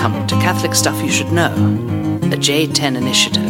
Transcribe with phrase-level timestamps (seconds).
[0.00, 1.52] Welcome to Catholic Stuff You Should Know,
[2.20, 3.42] the J10 Initiative.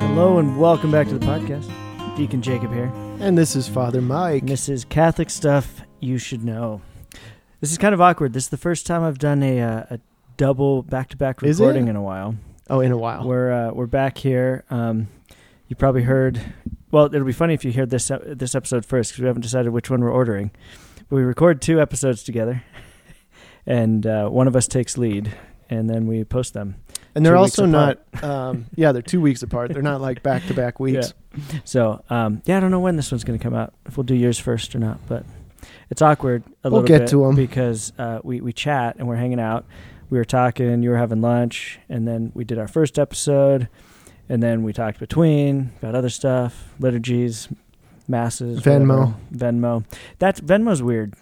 [0.00, 1.70] Hello and welcome back to the podcast.
[2.16, 2.90] Deacon Jacob here.
[3.20, 4.42] And this is Father Mike.
[4.42, 6.82] And this is Catholic Stuff You Should Know.
[7.60, 8.32] This is kind of awkward.
[8.32, 10.00] This is the first time I've done a, uh, a
[10.36, 12.34] double back to back recording in a while.
[12.68, 13.24] oh, in a while.
[13.24, 14.64] We're uh, we're back here.
[14.70, 15.06] Um,
[15.68, 16.40] you probably heard.
[16.94, 19.42] Well, it'll be funny if you hear this ep- this episode first because we haven't
[19.42, 20.52] decided which one we're ordering.
[21.08, 22.62] But we record two episodes together,
[23.66, 25.34] and uh, one of us takes lead,
[25.68, 26.76] and then we post them.
[27.16, 29.72] and they're also not, um, yeah, they're two weeks apart.
[29.72, 31.14] They're not like back to back weeks.
[31.64, 33.74] So um, yeah, I don't know when this one's going to come out.
[33.86, 35.24] If we'll do yours first or not, but
[35.90, 37.34] it's awkward a We'll little get bit to 'em.
[37.34, 39.64] because uh, we we chat and we're hanging out.
[40.10, 40.82] We were talking.
[40.84, 43.68] You were having lunch, and then we did our first episode,
[44.28, 47.48] and then we talked between about other stuff, liturgies,
[48.08, 49.14] masses, Venmo.
[49.30, 49.52] whatever.
[49.52, 49.84] Venmo.
[50.18, 51.14] That's Venmo's weird.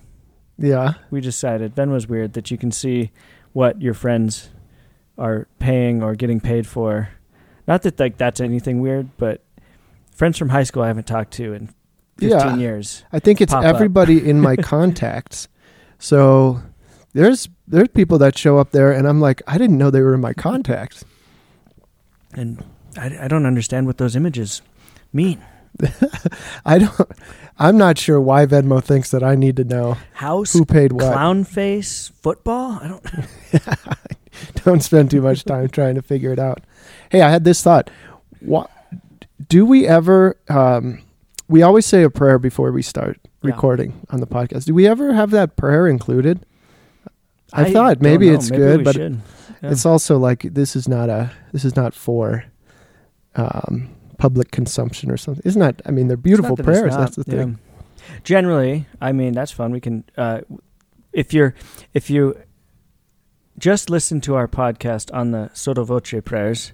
[0.58, 0.94] Yeah.
[1.10, 3.10] We decided Venmo's weird that you can see
[3.52, 4.50] what your friends
[5.18, 7.10] are paying or getting paid for.
[7.66, 9.42] Not that like that's anything weird, but
[10.14, 11.68] friends from high school I haven't talked to in
[12.18, 12.56] 15 Yeah.
[12.56, 13.04] years.
[13.12, 15.48] I think it's everybody in my contacts.
[15.98, 16.60] So
[17.12, 20.14] there's there's people that show up there, and I'm like, I didn't know they were
[20.14, 21.04] in my contacts.
[22.34, 22.62] And
[22.96, 24.62] I, I don't understand what those images
[25.12, 25.42] mean.
[26.64, 27.08] I don't.
[27.58, 31.12] I'm not sure why Venmo thinks that I need to know House, who paid what.
[31.12, 32.78] clown face, football?
[32.82, 33.06] I don't
[34.64, 36.60] don't spend too much time trying to figure it out.
[37.10, 37.90] Hey, I had this thought.
[38.40, 38.70] What
[39.48, 40.36] do we ever?
[40.48, 41.02] Um,
[41.48, 43.50] we always say a prayer before we start Yeah.
[43.52, 44.64] recording on the podcast.
[44.66, 46.44] Do we ever have that prayer included?
[47.52, 48.96] I, I thought maybe it's Maybe good, but.
[48.96, 49.10] Yeah.
[49.70, 52.44] it's also like this is not a this is not for
[53.36, 53.88] um,
[54.18, 55.42] public consumption or something.
[55.44, 55.82] Isn't that?
[55.86, 56.96] I mean, they're beautiful that prayers.
[56.96, 57.58] That's the thing.
[57.58, 58.16] yeah.
[58.24, 59.72] Generally, I mean that's fun.
[59.72, 60.40] We can uh,
[61.12, 61.54] if you're
[61.94, 62.36] if you
[63.58, 66.72] just listen to our podcast on the sotto Voce prayers,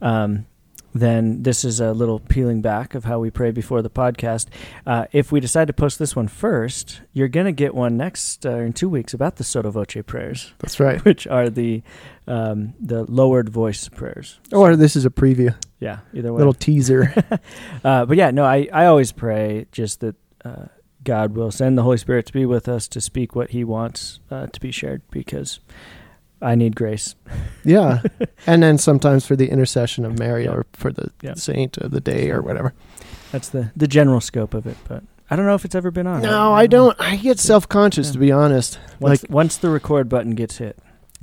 [0.00, 0.46] um,
[0.94, 4.46] then this is a little peeling back of how we pray before the podcast.
[4.86, 8.50] Uh, if we decide to post this one first, you're gonna get one next uh,
[8.58, 11.04] in two weeks about the sotto Voce prayers, That's right.
[11.04, 11.82] which are the
[12.26, 14.38] um, the lowered voice prayers.
[14.52, 16.38] Or this is a preview, Yeah, either way.
[16.38, 17.12] little teaser.
[17.84, 20.66] Uh, but yeah, no, I, I always pray just that uh,
[21.02, 24.20] God will send the Holy Spirit to be with us to speak what He wants
[24.30, 25.60] uh, to be shared because
[26.44, 27.14] I need grace.
[27.64, 28.02] yeah,
[28.46, 31.34] and then sometimes for the intercession of Mary or for the Yeah.
[31.34, 32.74] saint of the day or whatever.
[33.32, 34.76] That's the, the general scope of it.
[34.86, 36.22] But I don't know if it's ever been on.
[36.22, 36.94] No, I don't.
[37.00, 38.12] I get self conscious Yeah.
[38.12, 38.78] to be honest.
[39.00, 40.78] Once, like- once the record button gets hit.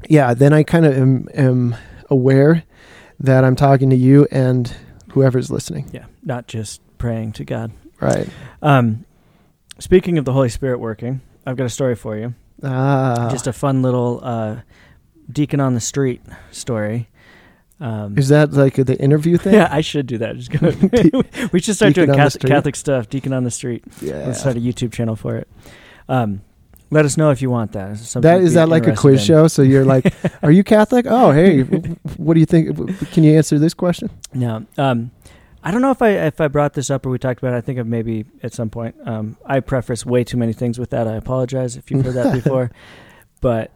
[0.09, 1.75] Yeah, then I kind of am, am
[2.09, 2.63] aware
[3.19, 4.73] that I'm talking to you and
[5.11, 5.89] whoever's listening.
[5.93, 7.71] Yeah, not just praying to God.
[7.99, 8.27] Right.
[8.63, 9.05] Um,
[9.77, 12.33] speaking of the Holy Spirit working, I've got a story for you.
[12.63, 14.57] Ah, Just a fun little uh,
[15.31, 16.21] deacon on the street
[16.51, 17.09] story.
[17.79, 19.55] Um, is that like the interview thing?
[19.55, 20.37] Yeah, I should do that.
[20.37, 20.69] Just go.
[21.51, 22.43] we should start Deacon doing Catholic.
[22.43, 23.09] Catholic stuff.
[23.09, 23.83] Deacon on the street.
[24.01, 24.25] Yeah.
[24.27, 25.47] Let's start a YouTube channel for it.
[26.07, 26.41] Um,
[26.91, 27.91] let us know if you want that.
[27.91, 29.25] Is That is that like a quiz in?
[29.25, 29.47] show?
[29.47, 31.05] So you're like, are you Catholic?
[31.09, 31.61] Oh, hey,
[32.17, 32.75] what do you think?
[33.11, 34.09] Can you answer this question?
[34.33, 34.65] No.
[34.77, 35.11] Um,
[35.63, 37.57] I don't know if I if I brought this up or we talked about it.
[37.57, 38.95] I think of maybe at some point.
[39.05, 41.07] Um, I preface way too many things with that.
[41.07, 42.71] I apologize if you've heard that before,
[43.41, 43.71] but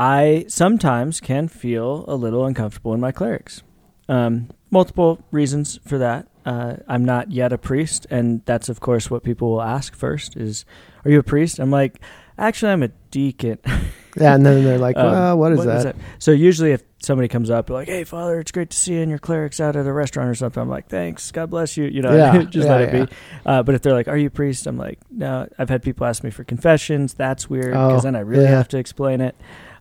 [0.00, 3.62] I sometimes can feel a little uncomfortable in my clerics.
[4.08, 6.26] Um, multiple reasons for that.
[6.46, 10.38] Uh, I'm not yet a priest, and that's of course what people will ask first:
[10.38, 10.64] is,
[11.04, 12.00] "Are you a priest?" I'm like,
[12.38, 13.58] "Actually, I'm a deacon."
[14.16, 15.94] Yeah, and then they're like, Um, well, what is that?
[16.18, 19.08] So usually, if somebody comes up, like, "Hey, Father, it's great to see you and
[19.08, 22.02] your clerics out at a restaurant or something," I'm like, "Thanks, God bless you." You
[22.02, 23.04] know, Yeah, just yeah, let it yeah.
[23.04, 23.12] be.
[23.46, 26.06] Uh, but if they're like, "Are you a priest?" I'm like, "No." I've had people
[26.06, 27.14] ask me for confessions.
[27.14, 29.36] That's weird because Oh, then I really have to explain it.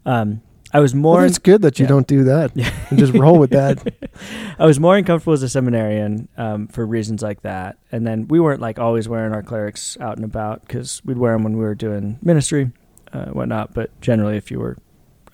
[0.09, 0.42] Um,
[0.74, 1.18] I was more.
[1.18, 1.90] Well, it's good that you yeah.
[1.90, 2.72] don't do that Yeah.
[2.90, 3.94] and just roll with that.
[4.59, 8.39] I was more uncomfortable as a seminarian um, for reasons like that, and then we
[8.39, 11.63] weren't like always wearing our clerics out and about because we'd wear them when we
[11.63, 12.72] were doing ministry,
[13.13, 13.74] uh, whatnot.
[13.74, 14.78] But generally, if you were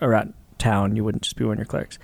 [0.02, 2.00] around town, you wouldn't just be wearing your clerics.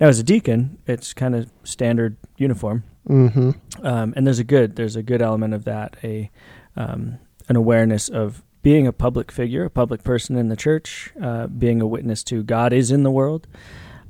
[0.00, 3.50] Now, as a deacon, it's kind of standard uniform, hmm
[3.82, 6.30] um, and there's a good there's a good element of that a
[6.76, 11.46] um, an awareness of being a public figure, a public person in the church, uh,
[11.46, 13.46] being a witness to God is in the world.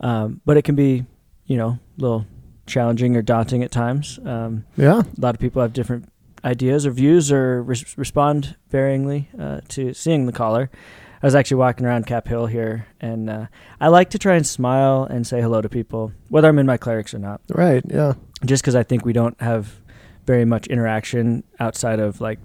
[0.00, 1.04] Um, but it can be,
[1.44, 2.26] you know, a little
[2.66, 4.18] challenging or daunting at times.
[4.24, 5.00] Um, Yeah.
[5.02, 6.08] a lot of people have different
[6.44, 10.70] ideas or views or res- respond varyingly uh, to seeing the caller.
[11.22, 13.46] I was actually walking around Cap Hill here, and uh,
[13.80, 16.76] I like to try and smile and say hello to people, whether I'm in my
[16.76, 17.82] clerics or not Right.
[17.88, 18.12] Yeah.
[18.44, 19.80] just because I think we don't have
[20.26, 22.38] very much interaction outside of like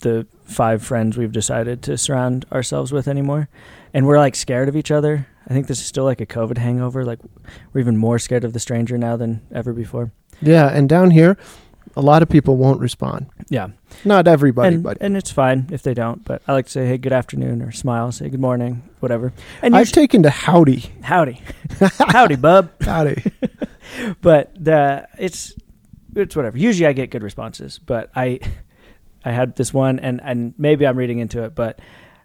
[0.00, 3.48] the five friends we've decided to surround ourselves with anymore,
[3.94, 5.26] and we're like scared of each other.
[5.48, 7.04] I think this is still like a COVID hangover.
[7.04, 7.18] Like
[7.72, 10.12] we're even more scared of the stranger now than ever before.
[10.42, 11.36] Yeah, and down here,
[11.96, 13.26] a lot of people won't respond.
[13.48, 13.68] Yeah,
[14.04, 16.24] Not everybody, and, but and it's fine if they don't.
[16.24, 19.32] But I like to say, "Hey, good afternoon," or smile, say good morning, whatever.
[19.62, 20.92] And I've taken to howdy.
[21.02, 21.42] howdy,
[21.98, 22.70] howdy, bub.
[22.82, 23.32] Howdy.
[24.22, 25.52] but the it's
[26.14, 26.56] it's whatever.
[26.58, 28.40] Usually I get good responses, but I
[29.24, 31.80] I had this one and and maybe I'm reading into it, but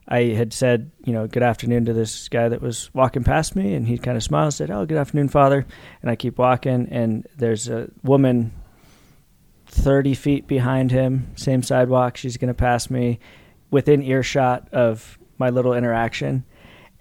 [0.08, 3.74] I had said, you know, good afternoon to this guy that was walking past me
[3.74, 5.66] and he kind of smiled and said, "Oh, good afternoon, father."
[6.02, 8.52] And I keep walking and there's a woman
[9.68, 13.20] 30 feet behind him, same sidewalk, she's going to pass me
[13.72, 16.46] within earshot of my little interaction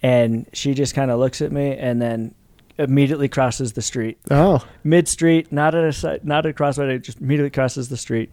[0.02, 2.34] and she just kind of looks at me and then
[2.78, 6.90] immediately crosses the street Oh, mid street, not at a side, not at a crossroad.
[6.90, 8.30] It just immediately crosses the street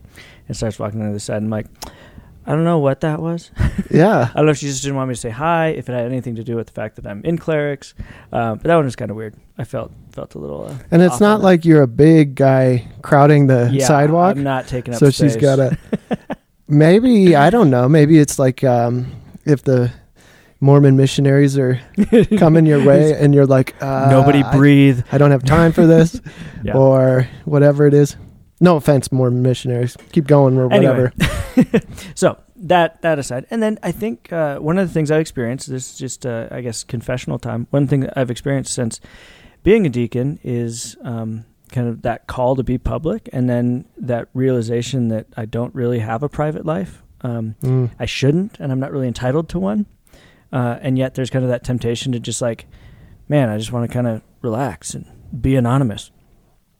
[0.47, 1.37] and starts walking on the other side.
[1.37, 1.67] I'm like,
[2.45, 3.51] I don't know what that was.
[3.91, 4.29] yeah.
[4.31, 6.05] I don't know if she just didn't want me to say hi, if it had
[6.05, 7.93] anything to do with the fact that I'm in clerics.
[8.31, 9.35] Um, but that one was kind of weird.
[9.59, 10.65] I felt felt a little.
[10.65, 14.37] Uh, And it's not like you're a big guy crowding the yeah, sidewalk.
[14.37, 14.99] I'm not taking up.
[14.99, 15.77] so she's got a.
[16.67, 17.87] maybe I don't know.
[17.87, 19.11] Maybe it's like um,
[19.45, 19.91] if the
[20.61, 21.79] Mormon missionaries are
[22.37, 25.01] coming your way, and you're like, uh, Nobody breathe.
[25.11, 26.21] I, don't have time for this,
[26.63, 26.77] Yeah.
[26.77, 28.15] or whatever it is.
[28.59, 29.97] No offense, Mormon missionaries.
[30.11, 31.09] Keep going or Anyway.
[31.55, 31.81] whatever.
[32.15, 35.67] so that that aside, and then I think uh, one of the things I've experienced
[35.67, 37.65] this is just uh, I guess confessional time.
[37.71, 38.99] One thing that I've experienced since
[39.63, 44.27] being a deacon is um, kind of that call to be public, and then that
[44.35, 47.01] realization that I don't really have a private life.
[47.21, 47.89] Um, Mm.
[47.99, 49.87] I shouldn't, and I'm not really entitled to one.
[50.51, 52.65] Uh, and yet, there's kind of that temptation to just like,
[53.29, 55.05] man, I just want to kind of relax and
[55.41, 56.11] be anonymous.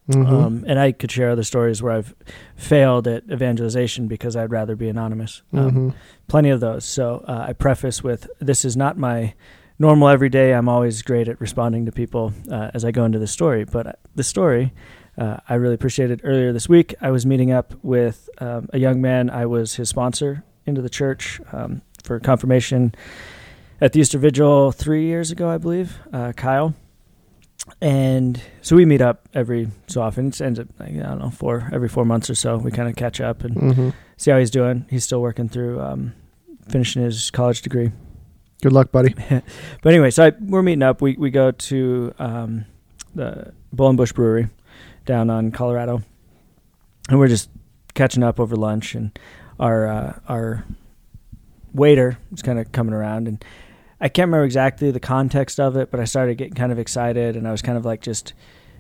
[0.10, 0.28] Mhm.
[0.28, 2.14] Um, and I could share other stories where I've
[2.56, 5.42] failed at evangelization because I'd rather be anonymous.
[5.54, 5.94] Um, Mhm.
[6.28, 6.84] Plenty of those.
[6.84, 9.34] So uh, I preface with this is not my
[9.80, 10.54] normal everyday.
[10.54, 13.64] I'm always great at responding to people uh, as I go into the story.
[13.64, 14.74] But uh, the story,
[15.18, 16.94] uh, I really appreciated earlier this week.
[17.00, 19.30] I was meeting up with um, a young man.
[19.30, 22.94] I was his sponsor into the church um, for confirmation
[23.82, 26.74] at the Easter Vigil three years ago, I believe, uh, Kyle.
[27.82, 30.28] And so we meet up every so often.
[30.28, 32.58] It ends up, like, I don't know, four every four months or so.
[32.58, 33.94] We kind of catch up and Mhm.
[34.18, 34.86] see how he's doing.
[34.90, 36.14] He's still working through um,
[36.70, 37.92] finishing his college degree.
[38.62, 39.14] Good luck, buddy.
[39.84, 41.02] But anyway, so I, we're meeting up.
[41.02, 42.66] We we go to um,
[43.16, 44.48] the Bull and Bush Brewery
[45.06, 46.02] down on Colorado,
[47.10, 47.50] and we're just
[47.96, 48.94] catching up over lunch.
[48.96, 49.18] And
[49.60, 50.64] our uh, our
[51.74, 53.44] waiter was kind of coming around, and
[54.02, 57.36] I can't remember exactly the context of it, but I started getting kind of excited,
[57.36, 58.34] and I was kind of like just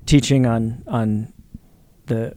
[0.07, 1.31] teaching on on
[2.07, 2.35] the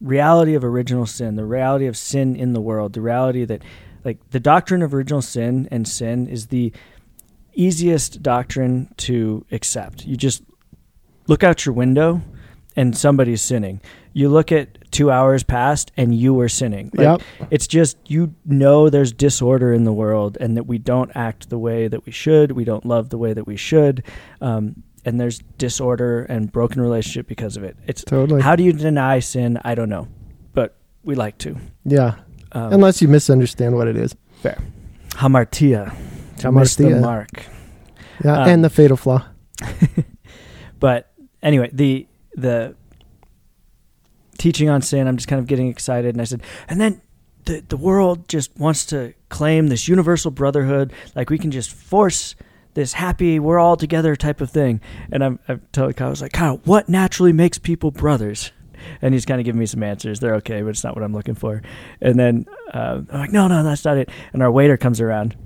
[0.00, 3.62] reality of original sin, the reality of sin in the world, the reality that
[4.04, 6.72] like the doctrine of original sin and sin is the
[7.54, 10.06] easiest doctrine to accept.
[10.06, 10.42] You just
[11.26, 12.22] look out your window
[12.76, 13.80] and somebody's sinning.
[14.14, 16.90] You look at 2 hours past and you were sinning.
[16.94, 17.48] Like, Yep.
[17.50, 21.58] it's just you know there's disorder in the world and that we don't act the
[21.58, 24.02] way that we should we don't love the way that we should
[24.42, 28.42] um, and there's disorder and broken relationship because of it it's Totally.
[28.42, 30.08] how do you deny sin i don't know
[30.52, 32.16] but we like to yeah.
[32.52, 34.14] um, Unless you misunderstand what it is.
[34.42, 34.58] Fair.
[35.12, 35.94] hamartia
[36.38, 37.00] to miss the Hamartia.
[37.00, 37.46] mark
[38.24, 38.42] Yeah.
[38.42, 39.24] Um, and the fatal flaw.
[40.80, 41.12] but
[41.42, 42.74] anyway the the
[44.38, 47.00] teaching on sin i'm just kind of getting excited and i said and then
[47.44, 52.34] the the world just wants to claim this universal brotherhood like we can just force
[52.74, 54.80] this happy we're all together type of thing.
[55.10, 58.52] And i'm i'm telling kyle i was like kyle what naturally makes people brothers?
[59.00, 60.18] And he's kind of giving me some answers.
[60.18, 61.62] They're okay but it's not what i'm looking for.
[62.00, 64.08] And then uh, i'm like no no that's not it.
[64.32, 65.36] And our waiter comes around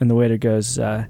[0.00, 1.06] and the waiter goes uh,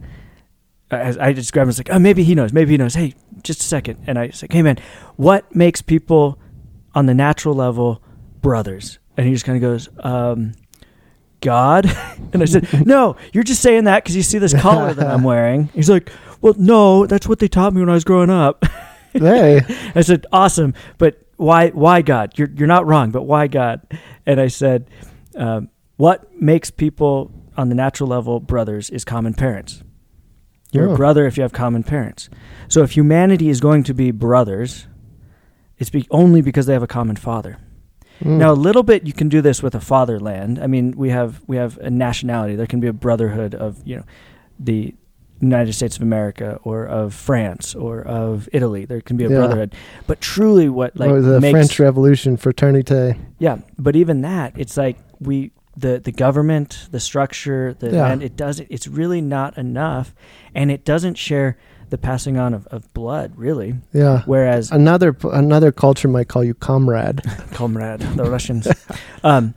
[0.90, 1.71] I, I just grab him.
[1.71, 2.52] It's like, oh, maybe he knows.
[2.52, 2.95] Maybe he knows.
[2.95, 4.05] Hey, just a second.
[4.07, 4.78] And I was like, hey, man,
[5.16, 6.38] what makes people
[6.95, 8.02] on the natural level
[8.40, 8.99] brothers?
[9.16, 10.52] And he just kind of goes, um,
[11.40, 11.87] God.
[12.33, 15.23] and I said, no, you're just saying that because you see this collar that I'm
[15.25, 15.71] wearing.
[15.75, 18.64] He's like, well, no, that's what they taught me when I was growing up.
[19.12, 19.62] hey.
[19.95, 21.69] I said, awesome, but why?
[21.71, 22.38] Why God?
[22.38, 23.81] You're you're not wrong, but why God?
[24.25, 24.88] And I said,
[25.37, 29.83] um, what makes people on the natural level brothers is common parents.
[30.76, 30.95] You're Oh.
[30.95, 32.28] a brother if you have common parents.
[32.68, 34.87] So if humanity is going to be brothers,
[35.78, 37.59] it's be only because they have a common father.
[38.23, 38.38] Mm.
[38.38, 40.59] Now, a little bit you can do this with a fatherland.
[40.59, 42.56] I mean, we have we have a nationality.
[42.56, 44.04] There can be a brotherhood of you know
[44.59, 44.95] the
[45.40, 48.87] United States of America or of France or of Italy.
[48.87, 49.37] There can be a Yeah.
[49.37, 49.75] brotherhood.
[50.06, 53.16] But truly, what like or the French Revolution fraternité.
[53.38, 58.06] yeah, but even that, it's like we the the government, the structure, the Yeah.
[58.06, 58.68] and it doesn't.
[58.71, 60.14] It's really not enough,
[60.54, 61.56] and it doesn't share
[61.90, 63.75] the passing on of, of blood, really.
[63.92, 64.23] Yeah.
[64.26, 67.23] Whereas Another another culture might call you comrade.
[67.52, 68.66] comrade, the Russians,
[69.23, 69.54] um,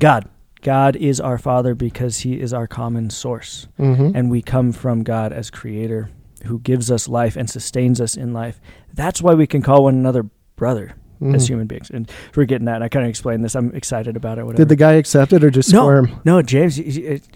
[0.00, 0.28] God,
[0.62, 5.02] God is our Father because He is our common source, hmm and we come from
[5.02, 6.10] God as Creator,
[6.46, 8.60] who gives us life and sustains us in life.
[8.94, 10.24] That's why we can call one another
[10.56, 11.34] brother Mm-hmm.
[11.34, 11.90] as human beings.
[11.90, 12.74] And we're getting that.
[12.76, 13.54] And I kind of explained this.
[13.54, 14.44] I'm excited about it.
[14.44, 14.62] Whatever.
[14.62, 15.80] Did the guy accept it or just No.
[15.84, 16.20] squirm?
[16.26, 16.78] No, James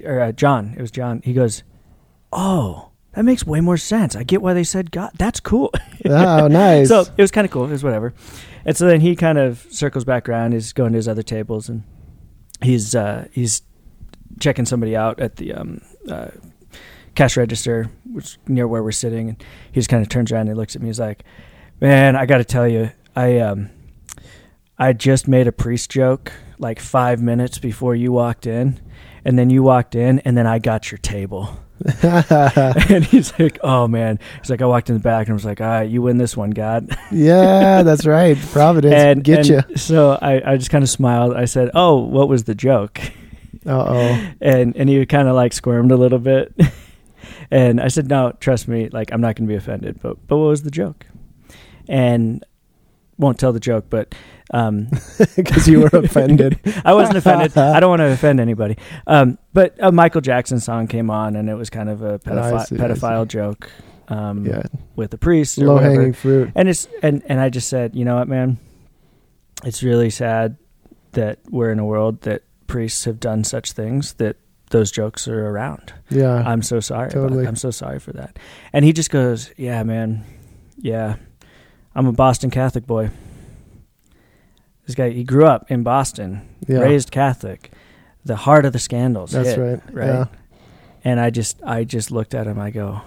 [0.05, 0.75] or uh, John.
[0.77, 1.23] It was John.
[1.25, 1.63] He goes,
[2.33, 4.15] "Oh, that makes way more sense.
[4.15, 5.11] I get why they said God.
[5.17, 5.71] That's cool."
[6.05, 6.89] oh, nice.
[6.89, 7.65] so it was kind of cool.
[7.65, 8.13] It was whatever.
[8.67, 10.53] And so then he kind of circles back around.
[10.53, 11.83] He's going to his other tables and
[12.63, 13.63] he's uh, he's
[14.39, 16.29] checking somebody out at the um, uh,
[17.15, 19.31] cash register, which near where we're sitting.
[19.31, 20.89] And he just kind of turns around and he looks at me.
[20.89, 21.25] He's like,
[21.81, 23.71] "Man, I got to tell you, I um,
[24.79, 28.81] I just made a priest joke like five minutes before you walked in."
[29.23, 31.59] And then you walked in, and then I got your table.
[32.03, 35.47] and he's like, "Oh man!" He's like, "I walked in the back and I was
[35.47, 38.37] like, all right, you win this one, God." yeah, that's right.
[38.53, 39.63] Providence and get you.
[39.77, 41.35] So I, I just kind of smiled.
[41.35, 43.01] I said, "Oh, what was the joke?"
[43.67, 44.31] Uh oh.
[44.43, 46.55] And and he kind of like squirmed a little bit.
[47.51, 48.91] and I said, "No, trust me.
[48.91, 50.01] Like I'm not going to be offended.
[50.03, 51.07] But but what was the joke?"
[51.89, 52.45] And
[53.21, 54.15] won't tell the joke, but
[54.53, 54.89] um,
[55.37, 56.59] Because you were offended.
[56.85, 57.57] I wasn't offended.
[57.59, 58.77] I don't want to offend anybody.
[59.07, 62.67] Um, but a Michael Jackson song came on, and it was kind of a pedophi-
[62.67, 63.71] see, pedophile joke
[64.09, 64.63] um, Yeah.
[64.97, 65.59] with a priest.
[65.59, 65.95] Low whatever.
[65.95, 66.51] hanging fruit.
[66.57, 68.59] And it's and and I just said, you know what, man?
[69.65, 70.57] It's really sad
[71.13, 74.37] that we're in a world that priests have done such things that
[74.71, 75.93] those jokes are around.
[76.09, 76.35] Yeah.
[76.47, 77.09] I'm so sorry.
[77.09, 77.47] about- totally.
[77.47, 78.39] I'm so sorry for that.
[78.73, 80.25] And he just goes, "Yeah, man.
[80.79, 81.17] Yeah.
[81.95, 83.11] I'm a Boston Catholic boy.
[84.87, 86.79] This guy, he grew up in Boston, yeah.
[86.79, 87.71] raised Catholic.
[88.25, 89.31] The heart of the scandals.
[89.33, 89.81] That's hit, right.
[89.93, 90.07] right?
[90.07, 90.25] Yeah.
[91.05, 92.59] And I just I just looked at him.
[92.59, 93.01] I go,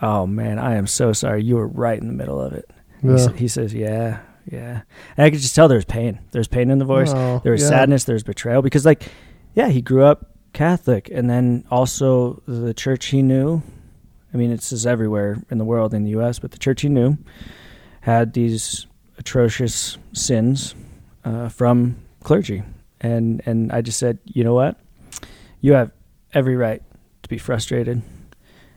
[0.00, 1.42] "Oh man, I am so sorry.
[1.42, 2.70] You were right in the middle of it."
[3.02, 3.16] He, Yeah.
[3.16, 4.20] sa- he says, "Yeah,
[4.50, 4.82] yeah."
[5.16, 6.20] And I could just tell there's pain.
[6.30, 7.10] There's pain in the voice.
[7.12, 8.04] Oh, There was sadness.
[8.04, 9.02] There's betrayal because, like,
[9.54, 13.62] yeah, he grew up Catholic, and then also the church he knew.
[14.32, 16.88] I mean, it's is everywhere in the world in the U.S., but the church he
[16.88, 17.18] knew
[18.00, 18.86] had these
[19.18, 20.74] atrocious sins
[21.24, 22.62] uh, from clergy,
[23.00, 24.78] and and I just said, you know what,
[25.60, 25.90] you have
[26.32, 26.82] every right
[27.22, 28.02] to be frustrated,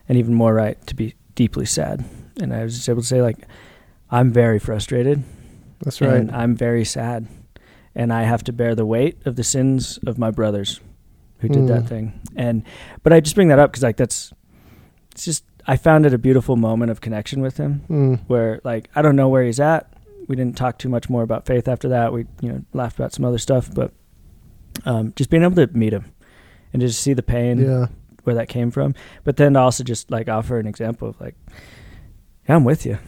[0.08, 2.04] and even more right to be deeply sad.
[2.40, 3.38] And I was just able to say, like,
[4.10, 5.22] I'm very frustrated,
[5.80, 6.14] That's right.
[6.16, 7.26] and I'm very sad,
[7.94, 10.80] and I have to bear the weight of the sins of my brothers
[11.38, 11.88] who did that Mm.
[11.88, 12.20] thing.
[12.36, 12.62] And
[13.02, 14.32] but I just bring that up because like that's
[15.12, 18.20] it's just I found it a beautiful moment of connection with him Mm.
[18.26, 19.90] where like I don't know where he's at.
[20.28, 22.12] We didn't talk too much more about faith after that.
[22.12, 23.92] We you know laughed about some other stuff, but
[24.84, 26.06] um, just being able to meet him
[26.72, 27.86] and just see the pain Yeah.
[28.24, 31.36] where that came from, but then to also just like offer an example of like,
[32.48, 32.98] yeah, I'm with you.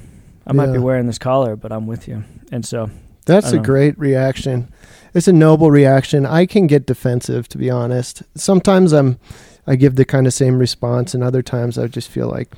[0.46, 2.22] I might be wearing this collar, but I'm with you.
[2.52, 2.88] And so
[3.26, 3.62] That's a know.
[3.62, 4.68] great reaction.
[5.12, 6.24] It's a noble reaction.
[6.24, 8.22] I can get defensive, to be honest.
[8.36, 9.18] Sometimes I'm,
[9.66, 12.54] I give the kind of same response, and other times I just feel like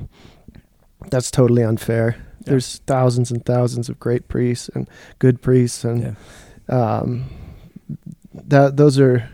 [1.11, 2.17] that's totally unfair.
[2.19, 2.25] Yeah.
[2.51, 4.89] There's thousands and thousands of great priests and
[5.19, 6.17] good priests, and
[6.69, 7.25] yeah, um,
[8.35, 9.29] that those are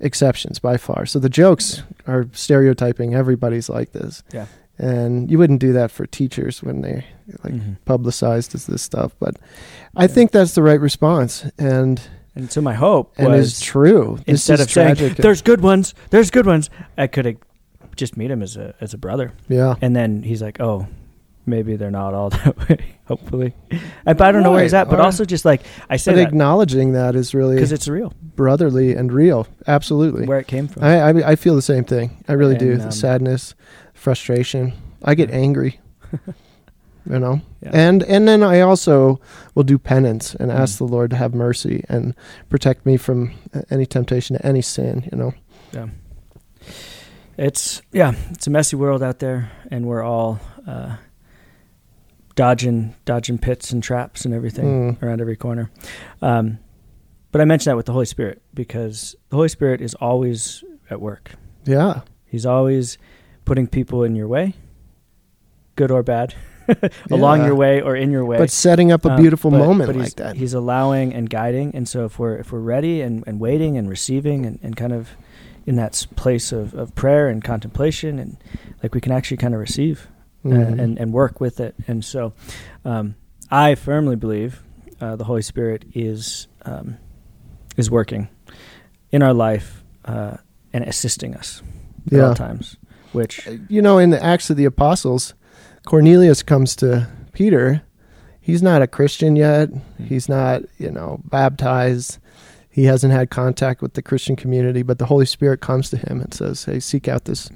[0.00, 1.06] exceptions by far.
[1.06, 3.14] So the jokes are stereotyping.
[3.14, 4.46] Everybody's like this, Yeah.
[4.78, 7.04] and you wouldn't do that for teachers when they
[7.44, 7.76] like Mhm.
[7.84, 9.14] publicized as this stuff.
[9.18, 9.36] But
[9.96, 12.00] I think that's the right response, and
[12.36, 14.16] and so my hope and was is true.
[14.18, 15.16] This instead is of saying tragic.
[15.18, 17.36] there's good ones, there's good ones, I could have
[17.96, 19.32] just meet him as a as a brother.
[19.48, 20.86] yeah, And then he's like, oh,
[21.46, 22.96] maybe they're not all that way.
[23.06, 23.54] Hopefully,
[24.06, 24.84] I, but I don't know where he's at.
[24.88, 25.06] But alright.
[25.06, 28.94] also, just like I say but that acknowledging that is really because it's real brotherly
[28.94, 29.46] and real.
[29.66, 30.84] Absolutely, where it came from.
[30.84, 32.22] I, I I feel the same thing.
[32.28, 32.72] I really do.
[32.72, 33.54] And, The um, sadness,
[33.94, 34.72] frustration.
[35.04, 35.80] I get angry.
[37.08, 37.70] you know, Yeah.
[37.72, 39.20] and and then I also
[39.54, 40.78] will do penance and ask Mm.
[40.78, 42.14] the Lord to have mercy and
[42.48, 43.32] protect me from
[43.70, 45.08] any temptation to any sin.
[45.12, 45.32] You know.
[45.72, 45.88] yeah
[47.38, 50.96] it's yeah, it's a messy world out there, and we're all uh,
[52.34, 55.02] dodging dodging pits and traps and everything Mm.
[55.02, 55.70] around every corner.
[56.22, 56.58] Um,
[57.32, 61.00] but I mention that with the Holy Spirit because the Holy Spirit is always at
[61.00, 61.32] work.
[61.66, 62.00] Yeah.
[62.24, 62.96] He's always
[63.44, 64.54] putting people in your way,
[65.76, 66.34] good or bad,
[67.10, 68.38] along your way or in your way.
[68.38, 70.36] But setting up a Um, beautiful but- moment but like he's, that.
[70.36, 73.88] He's allowing and guiding, and so if we're if we're ready and, and waiting and
[73.88, 75.10] receiving and, and kind of
[75.66, 78.36] in that place of, of prayer and contemplation, and
[78.82, 80.08] like we can actually kind of receive
[80.44, 80.80] uh, Mhm.
[80.80, 81.74] and and work with it.
[81.88, 82.32] And so,
[82.84, 83.14] um,
[83.50, 84.62] I firmly believe
[85.00, 86.96] uh, the Holy Spirit is um,
[87.76, 88.28] is working
[89.10, 90.36] in our life uh,
[90.72, 91.62] and assisting us
[92.12, 92.34] at all Yeah.
[92.34, 92.76] times.
[93.12, 95.34] Which You know, in the Acts of the Apostles,
[95.86, 97.82] Cornelius comes to Peter.
[98.40, 99.70] He's not a Christian yet.
[99.98, 102.18] He's not, you know, baptized.
[102.68, 106.20] He hasn't had contact with the Christian community, but the Holy Spirit comes to him
[106.20, 107.48] and says, "Hey, seek out this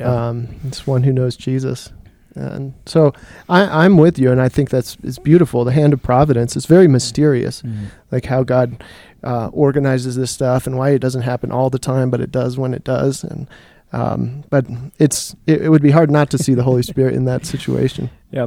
[0.00, 1.90] um, this one who knows Jesus."
[2.34, 3.12] And so
[3.48, 5.64] I, I'm with you, and I think that's it's beautiful.
[5.64, 7.86] The hand of providence is very mysterious, Mhm.
[8.12, 8.84] like how God
[9.24, 12.56] uh, organizes this stuff and why it doesn't happen all the time, but it does
[12.56, 13.24] when it does.
[13.24, 13.48] And
[13.92, 14.66] um, but
[14.98, 18.10] it's it, it would be hard not to see the Holy Spirit in that situation.
[18.30, 18.46] yeah.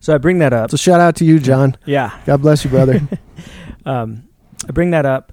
[0.00, 0.70] So I bring that up.
[0.70, 1.76] So shout out to you, John.
[1.86, 2.18] Yeah.
[2.26, 3.00] God bless you, brother.
[3.86, 4.28] Um,
[4.68, 5.32] I bring that up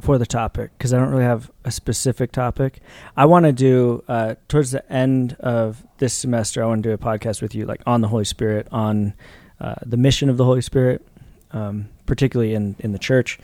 [0.00, 2.80] for the topic because I don't really have a specific topic.
[3.16, 6.62] I want to do uh, towards the end of this semester.
[6.62, 9.12] I want to do a podcast with you, like on the Holy Spirit, on
[9.60, 11.06] uh, the mission of the Holy Spirit,
[11.52, 13.38] um, particularly in in the church.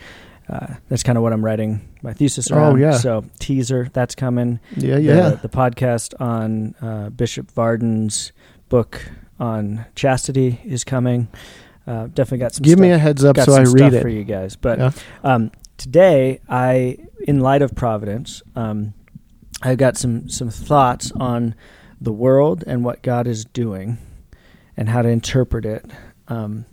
[0.49, 2.93] Uh, that's kind of what I'm writing my thesis Oh, yeah.
[2.93, 4.61] So teaser that's coming.
[4.77, 5.31] yeah, yeah.
[5.31, 8.33] The, podcast on uh, Bishop Varden's
[8.69, 9.01] book
[9.41, 11.29] on chastity is coming.
[11.87, 12.63] Uh, definitely got some.
[12.63, 14.57] Give me a heads up so I read stuff for you guys.
[14.57, 14.91] But Yeah.
[15.25, 18.95] um, today, I, in light of Providence, um,
[19.63, 21.55] I've got some some thoughts on
[22.01, 23.99] the world and what God is doing,
[24.77, 25.91] and how to interpret it
[26.29, 26.67] um,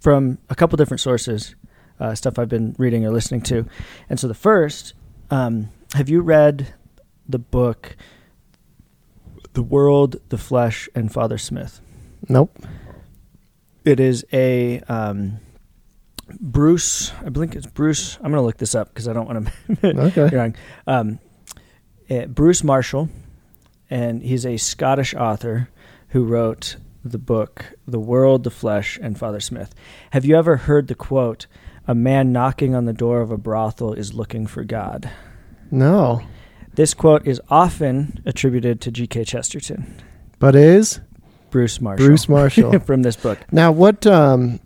[0.00, 1.54] from a couple different sources,
[2.00, 3.66] uh, stuff I've been reading or listening to.
[4.08, 4.94] And so the first,
[5.30, 6.74] um, have you read
[7.28, 7.96] the book
[9.52, 11.80] "The World, the Flesh, and Father Smith"?
[12.28, 12.58] Nope.
[13.84, 15.38] It is a um,
[16.40, 17.12] Bruce.
[17.24, 18.16] I believe it's Bruce.
[18.16, 19.48] I'm going to look this up because I don't want
[19.80, 20.28] to Okay.
[20.28, 20.54] be wrong.
[20.86, 21.18] Um,
[22.08, 23.08] eh, Bruce Marshall,
[23.88, 25.68] and he's a Scottish author
[26.08, 29.74] who wrote the book "The World, the Flesh, and Father Smith."
[30.10, 31.46] Have you ever heard the quote?
[31.86, 35.10] A man knocking on the door of a brothel is looking for God.
[35.70, 36.22] No,
[36.74, 39.24] This quote is often attributed to G.K.
[39.24, 39.96] Chesterton,
[40.38, 41.00] but is
[41.50, 42.06] Bruce Marshall.
[42.06, 42.78] Bruce Marshall.
[42.86, 43.38] from this book.
[43.52, 44.06] now what?
[44.06, 44.60] Um,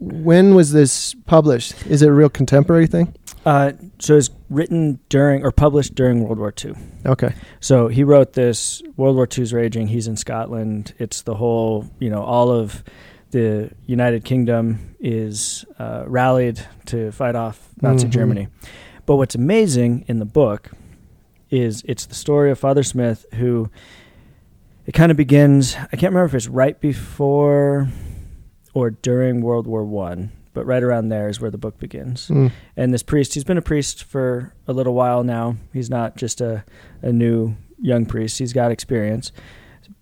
[0.00, 1.86] when was this published?
[1.86, 3.14] Is it a real contemporary thing?
[3.44, 6.74] Uh, so it's written during or published during World War II.
[7.06, 7.34] Okay.
[7.60, 8.82] So he wrote this.
[8.96, 9.88] World War II's raging.
[9.88, 10.92] He's in Scotland.
[10.98, 12.84] It's the whole, you know, all of
[13.30, 18.10] the United Kingdom is uh, rallied to fight off Nazi Mhm.
[18.10, 18.48] Germany.
[19.06, 20.70] But what's amazing in the book
[21.50, 23.70] is it's the story of Father Smith, who
[24.86, 25.76] it kind of begins.
[25.76, 27.88] I can't remember if it's right before
[28.74, 32.50] or during World War One, but right around there is where the book begins Mm.
[32.76, 36.40] and this priest he's been a priest for a little while now he's not just
[36.40, 36.64] a,
[37.02, 39.30] a new young priest he's got experience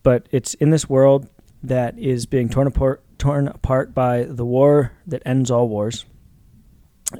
[0.02, 1.28] but it's in this world
[1.62, 6.04] that is being torn apart torn apart by the war that ends all wars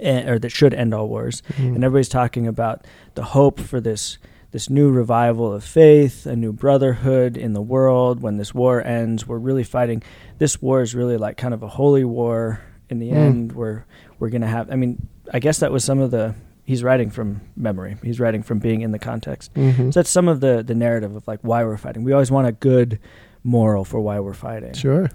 [0.02, 1.74] or that should end all wars Mm.
[1.76, 4.18] and everybody's talking about the hope for this
[4.52, 8.22] this new revival of faith, a new brotherhood in the world.
[8.22, 10.02] When this war ends, we're really fighting.
[10.38, 12.60] This war is really like kind of a holy war.
[12.88, 13.16] In the Mm.
[13.16, 13.84] end, we're
[14.18, 14.70] we're gonna have.
[14.70, 16.34] I mean, I guess that was some of the.
[16.64, 17.96] He's writing from memory.
[18.02, 19.52] He's writing from being in the context.
[19.54, 19.92] Mhm.
[19.92, 22.02] So that's some of the the narrative of like why we're fighting.
[22.04, 22.98] We always want a good
[23.44, 24.72] moral for why we're fighting.
[24.72, 25.10] Sure.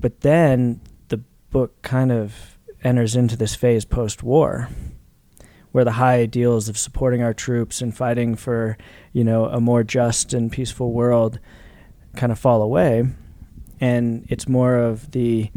[0.00, 1.18] But then the
[1.50, 4.68] book kind of enters into this phase post war
[5.72, 8.78] where the high ideals of supporting our troops and fighting for,
[9.12, 11.38] you know, a more just and peaceful world
[12.16, 13.04] kind of fall away.
[13.80, 15.50] And it's more of the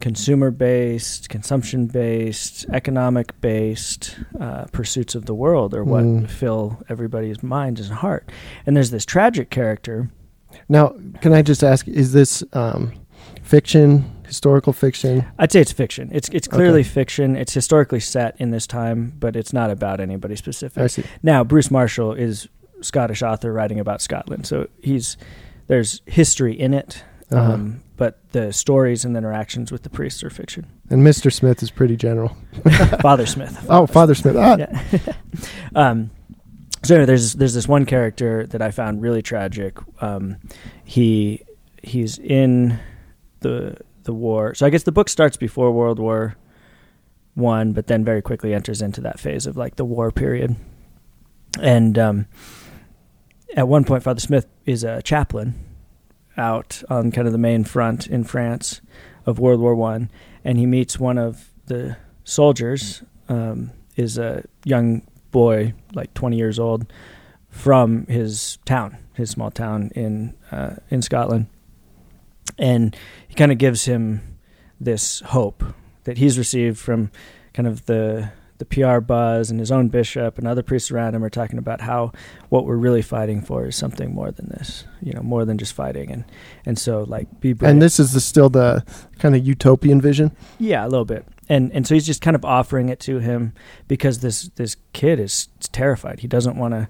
[0.00, 6.28] consumer based, consumption based, economic based uh, pursuits of the world are what Mm.
[6.30, 8.28] fill everybody's mind and heart.
[8.66, 10.10] And there's this tragic character
[10.68, 11.86] Now, can I just ask?
[11.88, 12.92] Is this um,
[13.56, 15.26] fiction, historical fiction?
[15.38, 16.08] I'd say it's fiction.
[16.10, 16.88] It's it's clearly Okay.
[16.88, 17.36] fiction.
[17.36, 20.82] It's historically set in this time, but it's not about anybody specific.
[20.82, 21.04] I see.
[21.22, 22.48] Now, Bruce Marshall is
[22.80, 25.18] Scottish author writing about Scotland, so he's
[25.66, 27.52] there's history in it, Uh-huh.
[27.52, 30.64] um, but the stories and the interactions with the priests are fiction.
[30.90, 31.30] And Mr.
[31.30, 32.34] Smith is pretty general.
[33.02, 33.54] Father Smith.
[33.68, 34.36] Oh, Father Smith.
[34.38, 35.12] Ah, Yeah.
[35.74, 36.10] um,
[36.82, 39.74] so anyway, there's there's this one character that I found really tragic.
[40.00, 40.36] Um,
[40.84, 41.42] he
[41.82, 42.78] he's in
[43.42, 44.54] the the war.
[44.54, 46.36] So I guess the book starts before World War
[47.34, 50.56] One, but then very quickly enters into that phase of like the war period.
[51.60, 52.26] And um,
[53.56, 55.54] at one point, Father Smith is a chaplain
[56.36, 58.80] out on kind of the main front in France
[59.26, 60.10] of World War One,
[60.44, 63.02] and he meets one of the soldiers.
[63.28, 66.90] Um, is a young boy, like 20 years old,
[67.48, 71.46] from his town, his small town in uh, in Scotland,
[72.58, 72.96] and
[73.28, 74.38] he kind of gives him
[74.80, 75.62] this hope
[76.04, 77.10] that he's received from
[77.52, 78.30] kind of the
[78.62, 81.80] the PR buzz and his own bishop and other priests around him are talking about
[81.80, 82.12] how
[82.48, 85.72] what we're really fighting for is something more than this, you know, more than just
[85.72, 86.12] fighting.
[86.12, 86.24] And
[86.64, 87.72] and so like be brave.
[87.72, 88.84] And this is the, still the
[89.18, 90.30] kind of utopian vision.
[90.60, 91.26] Yeah, a little bit.
[91.48, 93.52] And and so he's just kind of offering it to him
[93.88, 96.20] because this this kid is terrified.
[96.20, 96.88] He doesn't want to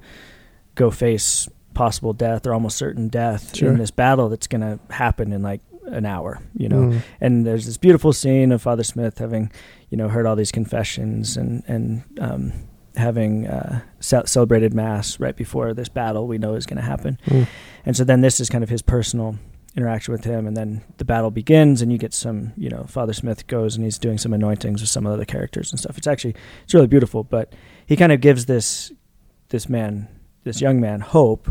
[0.75, 3.71] go face possible death or almost certain death Sure.
[3.71, 6.83] in this battle that's going to happen in like an hour, you know.
[6.83, 7.03] Mm.
[7.21, 9.51] And there's this beautiful scene of Father Smith having,
[9.91, 12.53] you know, heard all these confessions and and um,
[12.97, 17.19] having uh, ce- celebrated mass right before this battle we know is going to happen.
[17.27, 17.47] Mm.
[17.87, 19.37] And so then this is kind of his personal
[19.75, 23.15] interaction with him, and then the battle begins, and you get some, you know, Father
[23.15, 25.97] Smith goes and he's doing some anointings with some of the characters and stuff.
[25.99, 27.55] It's actually it's really beautiful, but
[27.87, 28.93] he kind of gives this
[29.49, 30.09] this man,
[30.45, 31.49] this young man, hope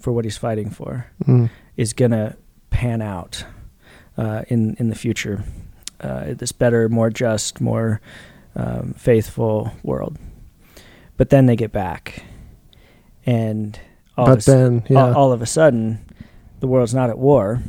[0.00, 1.50] for what he's fighting for Mm.
[1.76, 2.36] is gonna
[2.70, 3.44] pan out
[4.16, 5.44] uh, in in the future.
[6.00, 8.00] Uh, this better, more just, more
[8.56, 10.16] um, faithful world.
[11.18, 12.22] But then they get back,
[13.26, 13.78] and
[14.16, 15.08] all of a But then, yeah.
[15.08, 15.98] all, all of a sudden,
[16.60, 17.62] the world's not at war.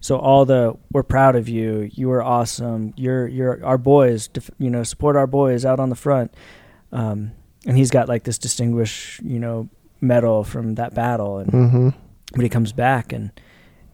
[0.00, 1.88] So all the we're proud of you.
[1.92, 2.92] You are awesome.
[2.96, 4.28] You're you're our boys.
[4.28, 6.32] Def, you know, support our boys out on the front.
[6.92, 7.32] Um,
[7.66, 9.68] and he's got like this distinguished, you know,
[10.00, 11.88] medal from that battle, and hmm
[12.32, 13.30] but he comes back and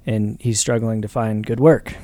[0.06, 1.94] and he's struggling to find good work.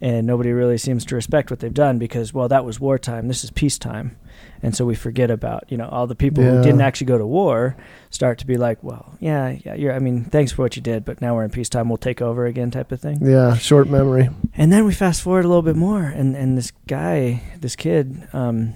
[0.00, 3.28] And nobody really seems to respect what they've done because well that was wartime.
[3.28, 4.16] This is peacetime.
[4.62, 6.52] And so we forget about you know all the people Yeah.
[6.56, 7.76] who didn't actually go to war
[8.10, 11.04] start to be like well yeah yeah you're i mean thanks for what you did
[11.04, 11.88] but now we're in peacetime.
[11.88, 13.18] We'll take over again type of thing.
[13.24, 14.28] Yeah, short memory.
[14.56, 18.26] and then we fast forward a little bit more, and, and this guy, this kid,
[18.32, 18.74] um,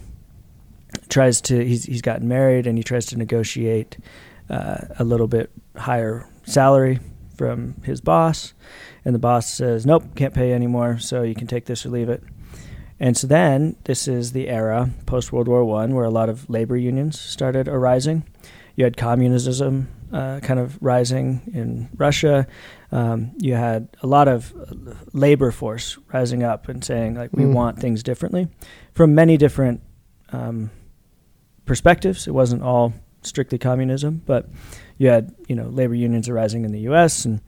[1.09, 3.97] tries to he's he's gotten married, and he tries to negotiate
[4.51, 7.01] uh, a little bit higher salary
[7.37, 8.55] from his boss,
[9.05, 12.09] and the boss says, "Nope, can't pay anymore, so you can take this or leave
[12.09, 12.23] it."
[13.01, 16.49] And so then this is the era post World War One where a lot of
[16.51, 18.25] labor unions started arising.
[18.75, 22.47] You had communism uh, kind of rising in Russia.
[22.91, 24.53] Um, you had a lot of
[25.13, 27.53] labor force rising up and saying like we Mm.
[27.53, 28.49] want things differently
[28.95, 29.81] from many different
[30.33, 30.71] um,
[31.67, 32.27] perspectives.
[32.27, 32.95] It wasn't all
[33.29, 34.49] strictly communism, but
[34.99, 37.25] you had you know labor unions arising in the U.S.
[37.25, 37.41] and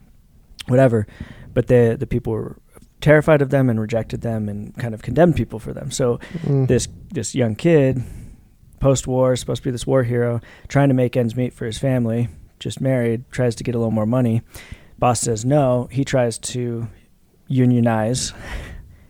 [0.69, 1.07] whatever,
[1.55, 2.57] but the the people were
[3.01, 5.91] terrified of them and rejected them and kind of condemned people for them.
[5.91, 6.69] So Mm.
[6.69, 8.03] this this young kid,
[8.79, 11.79] post war, supposed to be this war hero, trying to make ends meet for his
[11.79, 14.43] family, just married, tries to get a little more money.
[14.99, 15.89] Boss says no.
[15.91, 16.89] He tries to
[17.49, 18.33] unionize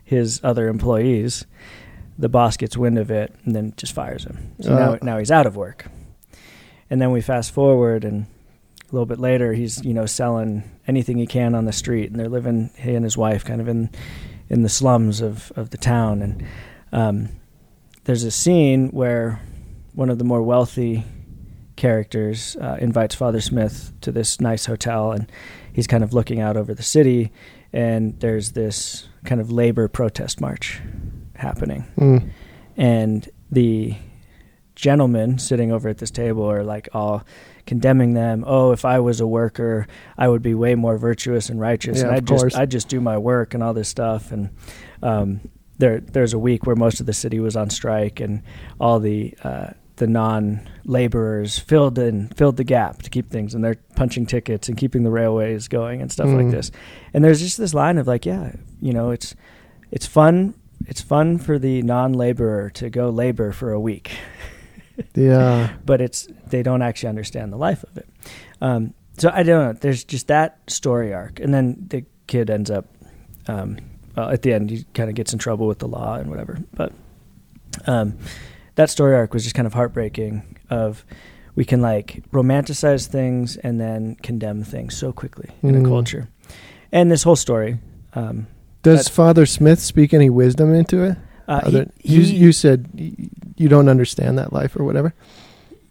[0.05, 1.47] his other employees.
[2.19, 4.53] The boss gets wind of it and then just fires him.
[4.61, 4.79] So Uh.
[4.79, 5.87] now now he's out of work.
[6.91, 8.27] And then we fast forward and
[8.83, 12.19] a little bit later he's, you know, selling anything he can on the street and
[12.19, 13.91] they're living he and his wife kind of in
[14.49, 16.45] in the slums of, of the town and
[16.93, 17.29] um,
[18.05, 19.41] there's a scene where
[19.95, 21.05] one of the more wealthy
[21.77, 25.31] characters uh, invites Father Smith to this nice hotel, and
[25.73, 27.31] he's kind of looking out over the city,
[27.73, 30.81] and there's this kind of labor protest march
[31.37, 32.31] happening, Mm.
[32.77, 33.95] and the
[34.81, 37.25] gentlemen sitting over at this table are like all
[37.67, 38.45] condemning them.
[38.47, 39.87] Oh, if I was a worker,
[40.19, 42.57] I would be way more virtuous and righteous, Yeah, and I just.
[42.57, 44.33] I just do my work and all this stuff.
[44.33, 44.51] And
[45.03, 45.41] um,
[45.79, 48.43] there there's a week where most of the city was on strike, and
[48.81, 53.63] all the uh, the non laborers filled in filled the gap to keep things, and
[53.63, 56.51] they're punching tickets and keeping the railways going and stuff like Mm.
[56.53, 56.71] this.
[57.15, 59.35] And there's just this line of like, yeah, you know, it's
[59.91, 60.55] it's fun.
[60.87, 64.13] It's fun for the non-laborer to go labor for a week
[65.15, 65.73] Yeah.
[65.87, 68.09] but it's they don't actually understand the life of it.
[68.61, 69.73] Um, so I don't know.
[69.73, 72.87] There's just that story arc, and then the kid ends up
[73.49, 73.79] um,
[74.17, 74.71] well, at the end.
[74.71, 76.59] He kind of gets in trouble with the law and whatever.
[76.75, 76.93] But
[77.87, 78.17] um,
[78.77, 80.57] that story arc was just kind of heartbreaking.
[80.71, 81.05] Of
[81.55, 85.87] we can like romanticize things and then condemn things so quickly in a Mm.
[85.89, 86.29] culture,
[86.93, 87.79] and this whole story.
[88.15, 88.47] Um,
[88.83, 91.17] Does That- Father Smith speak any wisdom into it?
[91.49, 92.89] uh, he- you he- you said
[93.61, 95.13] you don't understand that life or whatever.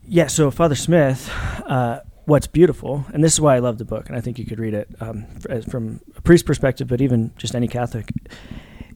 [0.08, 1.30] Yeah, so Father Smith,
[1.68, 4.46] uh, what's beautiful, and this is why I love the book, and I think you
[4.46, 8.10] could read it um, as- from a priest perspective, but even just any Catholic.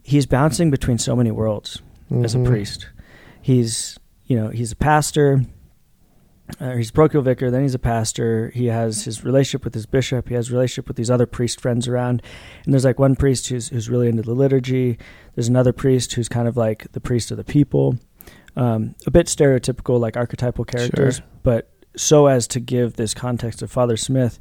[0.01, 1.81] He's bouncing between so many worlds
[2.23, 2.45] as a Mhm.
[2.47, 2.87] priest.
[3.41, 5.43] He's, you know, he's a pastor,
[6.59, 8.49] uh, he's a parochial vicar, then he's a pastor.
[8.53, 10.27] He has his relationship with his bishop.
[10.29, 12.21] He has relationship with these other priest friends around.
[12.65, 14.97] And there's like one priest who's who's really into the liturgy.
[15.35, 17.97] There's another priest who's kind of like the priest of the people.
[18.55, 21.25] Um, a bit stereotypical, like archetypal characters, Sure.
[21.43, 24.39] but so as to give this context of Father Smith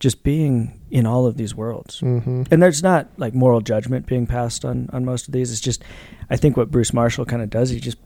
[0.00, 2.00] just being in all of these worlds.
[2.00, 2.48] Mhm.
[2.50, 5.52] And there's not like moral judgment being passed on on most of these.
[5.52, 5.84] It's just,
[6.28, 7.98] I think what Bruce Marshall kind of does, he just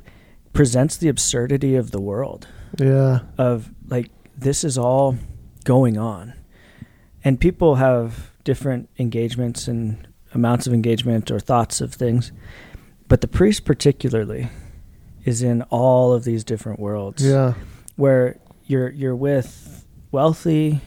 [0.52, 2.46] presents the absurdity of the world
[2.78, 3.20] Yeah.
[3.38, 5.16] of like this is all
[5.64, 6.34] going on
[7.24, 12.30] and people have different engagements and amounts of engagement or thoughts of things
[13.08, 14.48] but the priest particularly
[15.26, 17.52] is in all of these different worlds Yeah.
[17.96, 20.80] where you're you're with wealthy,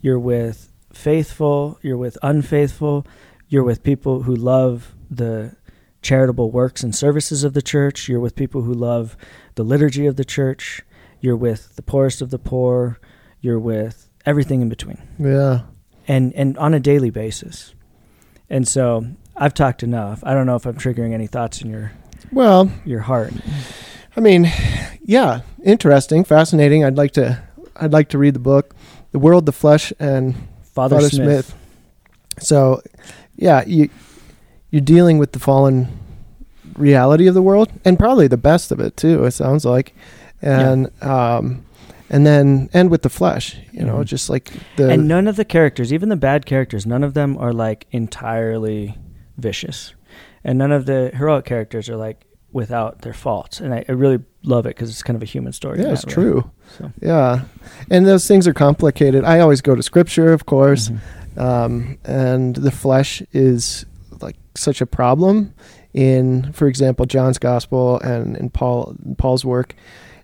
[0.00, 3.06] you're with faithful, you're with unfaithful,
[3.48, 5.54] you're with people who love the
[6.00, 9.16] charitable works and services of the church, you're with people who love
[9.54, 10.82] the liturgy of the church,
[11.20, 12.98] you're with the poorest of the poor,
[13.40, 14.98] you're with everything in between.
[15.18, 15.62] Yeah.
[16.08, 17.74] And and on a daily basis.
[18.50, 20.22] And so I've talked enough.
[20.24, 21.92] I don't know if I'm triggering any thoughts in your
[22.32, 23.32] Well, your heart.
[24.16, 24.50] I mean,
[25.02, 26.84] yeah, interesting, fascinating.
[26.84, 27.42] I'd like to
[27.76, 28.74] I'd like to read the book,
[29.12, 31.46] The World, the Flesh and Father, Father Smith.
[31.46, 31.54] Smith.
[32.40, 32.82] So,
[33.36, 33.88] yeah, you
[34.70, 35.88] you're dealing with the fallen
[36.76, 39.94] reality of the world and probably the best of it too, it sounds like.
[40.40, 41.64] And um
[42.10, 44.04] and then end with the flesh, you know, Mhm.
[44.06, 47.36] just like the and none of the characters, even the bad characters, none of them
[47.38, 48.96] are like entirely
[49.36, 49.94] vicious,
[50.44, 53.60] and none of the heroic characters are like without their faults.
[53.60, 55.80] And I, I really love it because it's kind of a human story.
[55.80, 56.12] Yeah, it's way.
[56.12, 56.50] true.
[56.78, 56.92] So.
[57.00, 57.44] Yeah.
[57.90, 59.24] And those things are complicated.
[59.24, 60.90] I always go to scripture, of course.
[60.90, 61.40] Mhm.
[61.40, 63.86] um, and the flesh is
[64.20, 65.54] like such a problem
[65.94, 69.74] in, for example, John's gospel and in Paul Paul's work,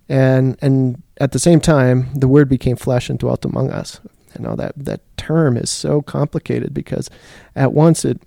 [0.09, 4.01] and and at the same time, the Word became flesh and dwelt among us.
[4.37, 7.11] You know that that term is so complicated because
[7.55, 8.21] at once it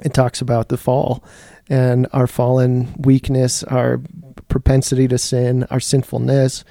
[0.00, 1.24] it talks about the fall
[1.68, 4.00] and our fallen weakness, our
[4.48, 6.64] propensity to sin, our sinfulness.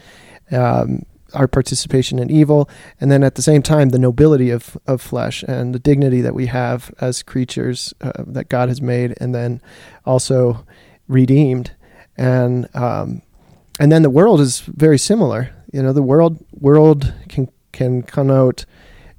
[0.51, 5.01] Um, our participation in evil, and then at the same time the nobility of of
[5.01, 9.33] flesh and the dignity that we have as creatures uh, that God has made and
[9.33, 9.61] then
[10.05, 10.65] also
[11.07, 11.71] redeemed
[12.17, 13.21] and um,
[13.79, 18.65] and then the world is very similar you know the world world can can connote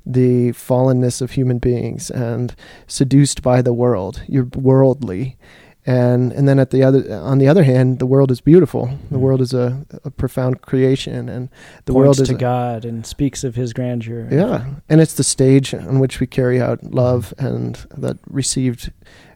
[0.06, 2.54] the fallenness of human beings and
[2.86, 5.36] seduced by the world you're worldly
[5.84, 9.16] and and then at the other on the other hand the world is beautiful the
[9.16, 9.20] Mhm.
[9.20, 11.48] world is a, a profound creation and
[11.86, 14.28] the Points world is to a- God and speaks of His grandeur.
[14.30, 18.92] yeah, and it's the stage on which we carry out love and that received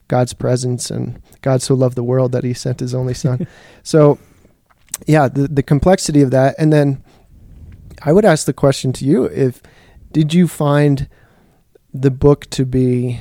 [0.08, 3.46] God's presence and God so loved the world that he sent his only son.
[3.82, 4.18] so
[5.06, 7.02] yeah, the the complexity of that and then
[8.02, 9.62] I would ask the question to you if
[10.16, 11.08] did you find
[11.92, 13.20] the book to be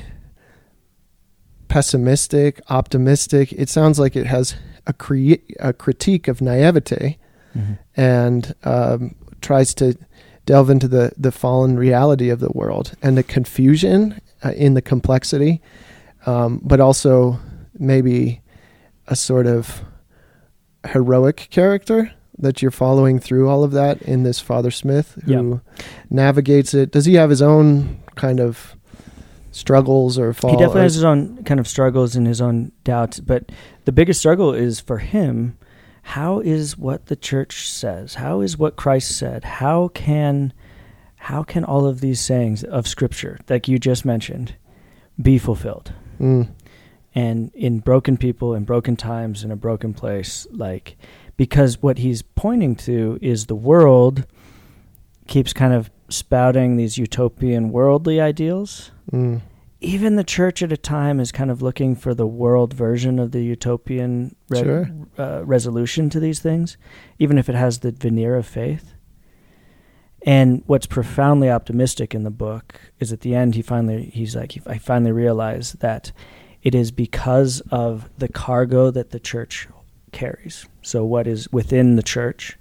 [1.68, 3.52] pessimistic, optimistic?
[3.52, 4.56] It sounds like it has
[4.88, 7.18] a cre- a critique of naivete
[7.54, 7.78] Mhm.
[7.98, 9.98] and um, tries to
[10.46, 14.82] delve into the, the fallen reality of the world and the confusion uh, in the
[14.82, 15.62] complexity,
[16.26, 17.38] um, but also
[17.78, 18.42] maybe
[19.08, 19.84] a sort of
[20.88, 25.62] heroic character that you're following through all of that in this Father Smith who
[26.10, 26.92] navigates it.
[26.92, 28.76] Does he have his own kind of
[29.52, 30.52] struggles or fall?
[30.52, 33.52] He definitely has his own kind of struggles and his own doubts, but
[33.86, 35.58] the biggest struggle is for him.
[36.04, 38.16] How is what the church says?
[38.16, 39.44] How is what Christ said?
[39.44, 40.54] How can,
[41.16, 44.56] how can all of these sayings of Scripture, like you just mentioned,
[45.20, 45.94] be fulfilled?
[46.20, 46.50] Mm,
[47.16, 50.98] and in broken people in broken times in a broken place like
[51.38, 54.26] because what he's pointing to is the world
[55.28, 59.42] keeps kind of spouting these utopian worldly ideals mm,
[59.82, 63.32] even the church at a time is kind of looking for the world version of
[63.32, 64.90] the utopian re- Sure.
[65.18, 66.78] uh, resolution to these things
[67.20, 68.94] even if it has the veneer of faith
[70.22, 74.58] and what's profoundly optimistic in the book is at the end he finally he's like
[74.68, 76.12] I finally realized that
[76.64, 79.68] it is because of the cargo that the church
[80.12, 80.66] carries.
[80.86, 82.58] So what is within the church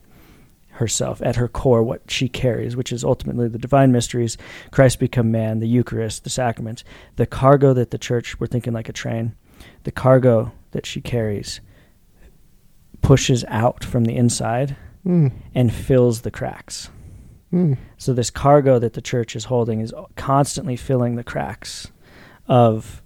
[0.71, 4.39] herself at her core what she carries, which is ultimately the divine mysteries,
[4.71, 6.85] Christ become man, the Eucharist, the sacraments,
[7.17, 9.35] the cargo that the church we're thinking like a train,
[9.83, 11.61] the cargo that she carries
[13.03, 14.75] pushes out from the inside
[15.07, 16.89] mm, and fills the cracks.
[17.53, 17.77] mm.
[17.99, 21.93] So this cargo that the church is holding is constantly filling the cracks
[22.49, 23.03] of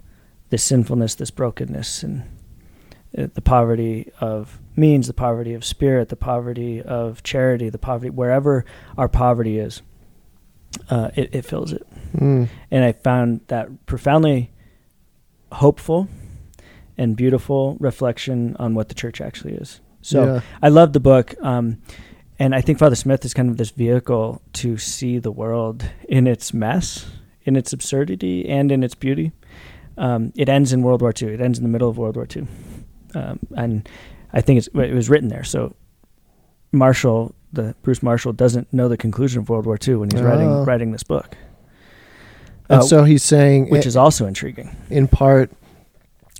[0.49, 2.23] this sinfulness, this brokenness, and
[3.17, 8.09] uh, the poverty of means, the poverty of spirit, the poverty of charity, the poverty
[8.09, 8.65] wherever
[8.97, 9.81] our poverty is,
[10.89, 11.85] uh, it, it fills it.
[12.15, 12.49] Mm.
[12.71, 14.51] And I found that profoundly
[15.51, 16.07] hopeful
[16.97, 19.79] and beautiful reflection on what the church actually is.
[20.01, 20.41] So yeah.
[20.61, 21.35] I love the book.
[21.41, 21.81] Um,
[22.37, 26.25] and I think Father Smith is kind of this vehicle to see the world in
[26.25, 27.05] its mess,
[27.43, 29.33] in its absurdity, and in its beauty.
[29.97, 31.33] Um, it ends in World War II.
[31.33, 32.47] It ends in the middle of World War II.
[33.13, 33.89] Um, and
[34.33, 35.43] I think it's, it was written there.
[35.43, 35.75] So
[36.71, 40.25] Marshall, the Bruce Marshall, doesn't know the conclusion of World War II when he's Oh.
[40.25, 41.35] writing writing this book,
[42.69, 44.69] And Uh, so he's saying, which is also intriguing.
[44.89, 45.51] in part,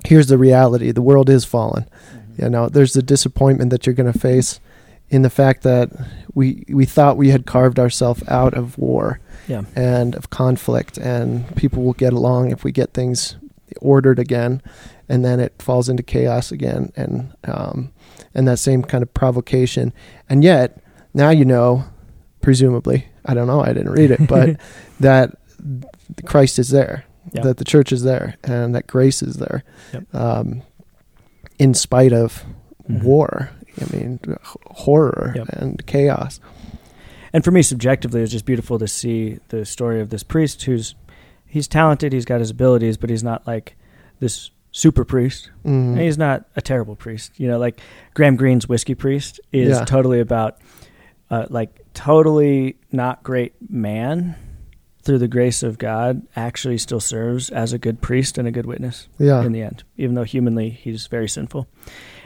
[0.04, 1.84] here's the reality: the world is fallen.
[1.84, 2.42] Mm-hmm.
[2.44, 4.60] You know, there's the disappointment that you're going to face
[5.08, 5.90] in the fact that
[6.34, 9.62] we we thought we had carved ourselves out of war Yeah.
[9.74, 13.34] and of conflict, and people will get along if we get things
[13.80, 14.62] ordered again,
[15.10, 17.92] and then it falls into chaos again, and um,
[18.34, 19.92] and that same kind of provocation,
[20.28, 21.84] and yet now you know,
[22.40, 24.56] presumably, I don't know, I didn't read it, but
[25.00, 25.36] that
[26.24, 30.14] Christ is there, that the church is there, and that grace is there, Yep.
[30.14, 30.62] um,
[31.58, 32.44] in spite of
[32.88, 33.02] Mhm.
[33.02, 33.50] war.
[33.80, 35.48] I mean, h- horror Yep.
[35.50, 36.40] and chaos.
[37.32, 40.94] And for me, subjectively, it's just beautiful to see the story of this priest who's
[41.46, 43.76] he's talented, he's got his abilities, but he's not like
[44.20, 45.50] this super priest.
[45.64, 45.92] Mm.
[45.92, 47.38] And he's not a terrible priest.
[47.38, 47.80] You know, like
[48.14, 49.84] Graham Greene's whiskey priest is Yeah.
[49.84, 50.58] totally about
[51.30, 54.34] uh, like totally not great man
[55.02, 58.66] through the grace of God actually still serves as a good priest and a good
[58.66, 61.66] witness yeah, in the end, even though humanly he's very sinful.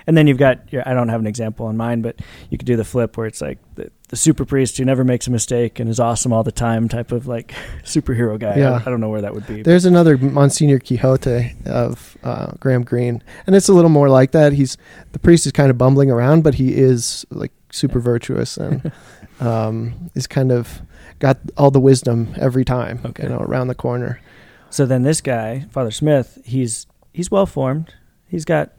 [0.06, 2.66] And then you've got your, I don't have an example in mind, but you could
[2.66, 5.80] do the flip where it's like the, the super priest who never makes a mistake
[5.80, 8.56] and is awesome all the time type of like superhero guy.
[8.56, 8.72] Yeah.
[8.72, 9.62] I, I don't know where that would be.
[9.62, 14.52] There's another Monsignor Quixote of uh, Graham Greene, and it's a little more like that.
[14.52, 14.76] He's
[15.12, 18.92] the priest is kind of bumbling around, but he is like super virtuous and
[19.40, 20.82] um, is kind of
[21.18, 23.00] got all the wisdom every time.
[23.04, 23.22] Okay.
[23.22, 24.20] You know, around the corner.
[24.68, 27.94] So then this guy, Father Smith, he's he's well formed.
[28.28, 28.72] He's got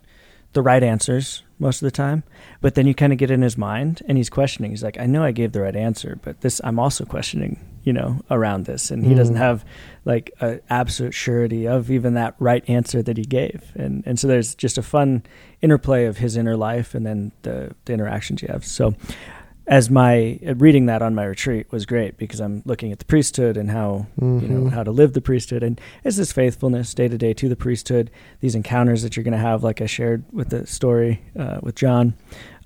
[0.55, 2.23] the right answers most of the time.
[2.61, 4.71] But then you kind of get in his mind and he's questioning.
[4.71, 7.93] He's like, I know I gave the right answer, but this I'm also questioning, you
[7.93, 8.89] know, around this.
[8.91, 9.39] And he doesn't Mm.
[9.39, 9.63] have
[10.03, 13.71] like a absolute surety of even that right answer that he gave.
[13.75, 15.23] And and so there's just a fun
[15.61, 18.65] interplay of his inner life and then the the interactions you have.
[18.65, 18.95] So
[19.67, 23.05] as my uh, reading that on my retreat was great because I'm looking at the
[23.05, 24.71] priesthood and how you know Mhm.
[24.71, 25.63] how to live the priesthood.
[25.63, 29.31] And it's this faithfulness day to day to the priesthood these encounters that you're going
[29.31, 32.13] to have like i shared with the story uh, with john.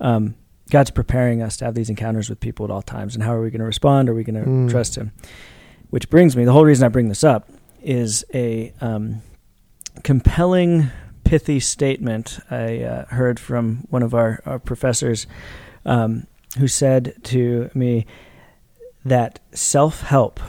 [0.02, 0.36] Um,
[0.72, 3.16] god's preparing us to have these encounters with people at all times.
[3.16, 4.10] And how are we going to respond?
[4.10, 4.70] Are we going to Mm.
[4.70, 5.12] trust him?
[5.90, 7.50] Which brings me the whole reason i bring this up
[7.82, 9.22] is a um,
[10.04, 10.90] compelling
[11.24, 15.28] pithy statement i uh, heard from one of our, our professors.
[15.86, 16.26] Um,
[16.58, 18.06] who said to me
[19.06, 20.40] that self-help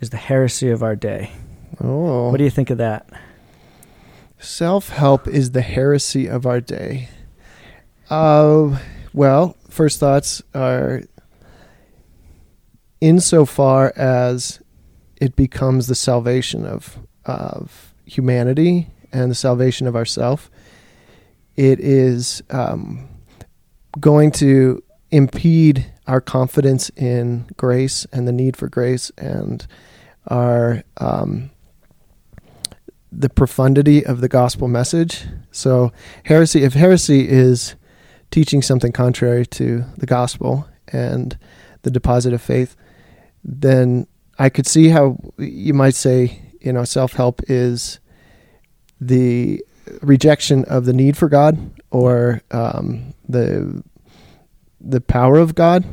[0.00, 1.32] is the heresy of our day.
[1.80, 3.08] Oh, What do you think of that?
[4.38, 7.08] Self help is the heresy of our day.
[8.10, 8.78] Uh,
[9.12, 11.02] well, first thoughts are
[13.00, 14.60] insofar as
[15.20, 20.50] it becomes the salvation of of humanity and the salvation of ourself,
[21.56, 23.08] it is um,
[23.98, 29.66] going to impede our confidence in grace and the need for grace and
[30.28, 31.50] our um,
[33.12, 35.24] the profundity of the gospel message.
[35.50, 35.92] So
[36.24, 37.74] heresy, if heresy is
[38.30, 41.38] teaching something contrary to the gospel and
[41.82, 42.76] the deposit of faith,
[43.42, 44.06] then
[44.38, 48.00] I could see how you might say, you know, self help is
[49.00, 49.64] the
[50.02, 51.58] rejection of the need for God
[51.90, 53.82] or um, the
[54.88, 55.84] the power of God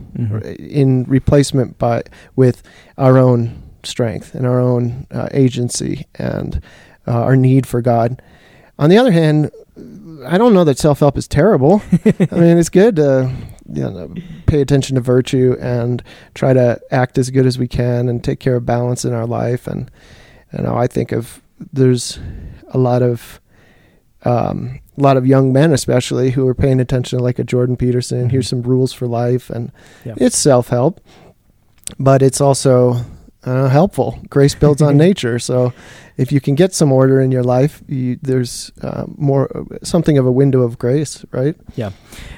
[0.60, 2.04] in replacement by
[2.36, 2.64] with
[2.98, 6.62] our own strength and our own uh, agency and
[7.08, 8.22] uh, our need for God.
[8.80, 9.52] On the other hand,
[10.26, 11.82] I don't know that self help is terrible.
[11.92, 13.34] I mean, it's good to
[13.72, 14.14] you know,
[14.46, 16.04] pay attention to virtue and
[16.34, 19.26] try to act as good as we can and take care of balance in our
[19.26, 19.68] life.
[19.68, 19.90] And
[20.56, 22.20] you know, I think of there's
[22.70, 23.40] a lot of
[24.26, 27.76] um, a lot of young men, especially, who are paying attention to like a Jordan
[27.76, 28.28] Peterson.
[28.28, 28.32] Mhm.
[28.32, 29.72] Here's some rules for life, and
[30.06, 30.14] Yeah.
[30.18, 31.02] it's self help,
[32.00, 32.98] but it's also
[33.46, 34.20] uh, helpful.
[34.30, 35.74] Grace builds on nature, so
[36.16, 39.50] if you can get some order in your life, you, there's uh, more
[39.84, 41.56] something of a window of grace, right?
[41.76, 41.90] Yeah,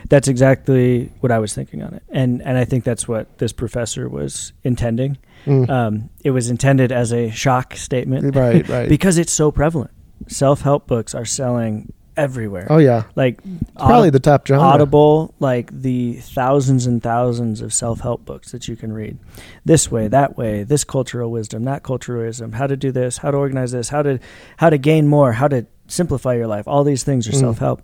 [0.10, 3.54] that's exactly what I was thinking on it, and and I think that's what this
[3.54, 5.18] professor was intending.
[5.46, 5.70] Mm.
[5.70, 8.90] Um, it was intended as a shock statement, right, right.
[8.96, 9.92] because it's so prevalent.
[10.28, 12.66] Self help books are selling everywhere.
[12.70, 14.66] oh yeah, Like it's probably the top genre.
[14.66, 19.18] Audible, like the thousands and thousands of self help books that you can read.
[19.66, 23.32] This way, that way, this cultural wisdom, that cultural wisdom, how to do this, how
[23.32, 24.20] to organize this, how to
[24.58, 26.68] how to gain more, how to simplify your life.
[26.68, 27.40] All these things are Mm.
[27.40, 27.82] self help.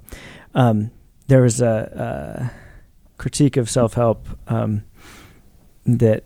[0.55, 0.91] Um,
[1.27, 4.83] there was a, a critique of self help um,
[5.85, 6.23] that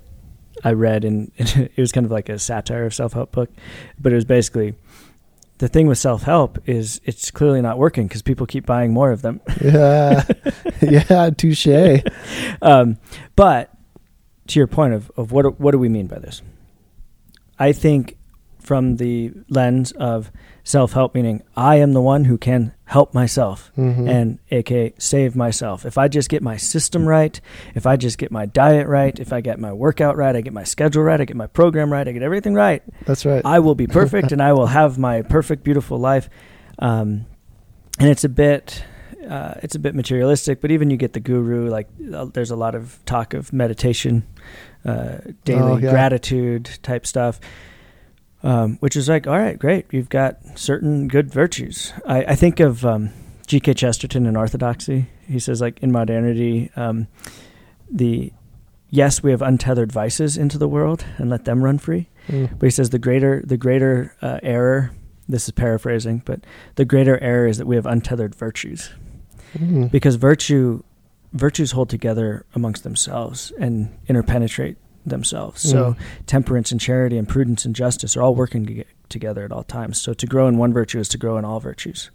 [0.63, 3.49] I read, and it was kind of like a satire of self help book,
[3.99, 4.75] but it was basically
[5.57, 9.11] the thing with self help is it's clearly not working because people keep buying more
[9.11, 9.41] of them.
[9.61, 10.23] Yeah,
[10.81, 12.01] yeah, touche.
[12.61, 12.97] um,
[13.35, 13.71] but
[14.47, 16.41] to your point of, of what what do we mean by this?
[17.57, 18.17] I think
[18.65, 20.31] from the lens of
[20.63, 24.09] self help, meaning I am the one who can help myself Mhm.
[24.09, 25.85] and aka save myself.
[25.85, 27.39] If I just get my system right,
[27.75, 30.53] if I just get my diet right, if I get my workout right, I get
[30.53, 33.41] my schedule right, I get my program right, I get everything right, that's right.
[33.45, 36.29] I will be perfect and I will have my perfect, beautiful life.
[36.79, 37.25] Um,
[37.99, 38.83] and it's a bit.
[39.29, 41.67] Uh, it's a bit materialistic, but even you get the guru.
[41.67, 44.23] Like, uh, there's a lot of talk of meditation,
[44.85, 45.89] uh, daily Oh, yeah.
[45.89, 47.39] gratitude type stuff,
[48.45, 49.85] um, which is like, all right, great.
[49.91, 51.91] You've got certain good virtues.
[52.05, 53.09] I, I think of um,
[53.47, 53.73] G.K.
[53.73, 55.07] Chesterton in Orthodoxy.
[55.27, 57.07] He says, like, in modernity, um,
[57.91, 58.31] the
[58.89, 62.07] yes, we have untethered vices into the world and let them run free.
[62.27, 62.57] Mm.
[62.57, 64.91] But he says the greater the greater uh, error.
[65.27, 66.41] This is paraphrasing, but
[66.75, 68.91] the greater error is that we have untethered virtues
[69.57, 69.89] Mm.
[69.89, 70.83] because virtue
[71.31, 74.75] virtues hold together amongst themselves and interpenetrate
[75.05, 75.61] themselves.
[75.61, 75.97] So Mm.
[76.25, 80.01] temperance and charity and prudence and justice are all working to together at all times.
[80.01, 82.09] So to grow in one virtue is to grow in all virtues.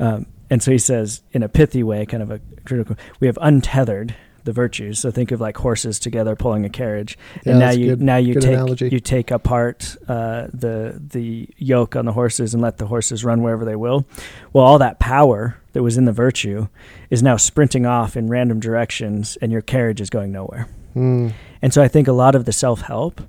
[0.00, 3.38] Um, and so he says, in a pithy way, kind of a critical, we have
[3.40, 4.98] untethered the virtues.
[4.98, 8.16] So think of like horses together pulling a carriage, Yeah, and now you good- now
[8.18, 8.88] you take analogy.
[8.90, 13.42] you take apart uh, the the yoke on the horses and let the horses run
[13.42, 14.04] wherever they will.
[14.52, 16.68] Well, all that power that was in the virtue
[17.08, 20.66] is now sprinting off in random directions, and your carriage is going nowhere.
[20.94, 21.32] Mm.
[21.64, 23.22] And so I think a lot of the self help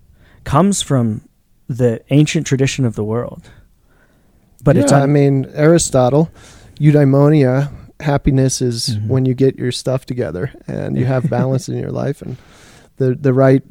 [0.43, 1.21] comes from
[1.69, 3.49] the ancient tradition of the world.
[4.61, 6.29] But yeah, it's I mean Aristotle,
[6.77, 7.71] eudaimonia.
[8.01, 9.07] Happiness is Mhm.
[9.07, 12.35] when you get your stuff together and you have balance in your life and
[12.97, 13.63] the the right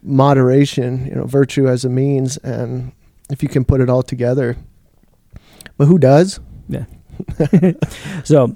[0.00, 1.04] moderation.
[1.06, 2.92] You know, virtue as a means, and
[3.30, 4.56] if you can put it all together.
[5.76, 6.38] But who does?
[6.68, 6.84] Yeah.
[8.22, 8.54] so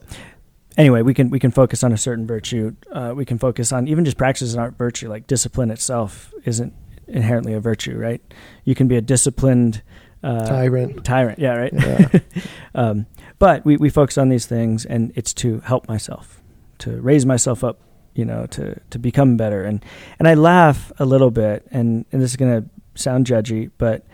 [0.77, 2.75] anyway, we can we can focus on a certain virtue.
[2.91, 5.09] Uh, we can focus on even just practices aren't virtue.
[5.09, 6.73] Like discipline itself isn't
[7.09, 8.23] inherently a virtue, right?
[8.65, 9.83] You can be a disciplined
[10.23, 11.05] uh, Tyrant.
[11.05, 11.73] Tyrant, yeah, right.
[11.73, 12.21] Yeah.
[12.75, 13.07] um,
[13.39, 16.41] but we we focus on these things, and it's to help myself,
[16.79, 17.81] to raise myself up,
[18.15, 19.65] you know, to to become better.
[19.65, 19.85] And
[20.19, 22.65] and I laugh a little bit, and and this is gonna
[22.95, 24.05] sound judgy, but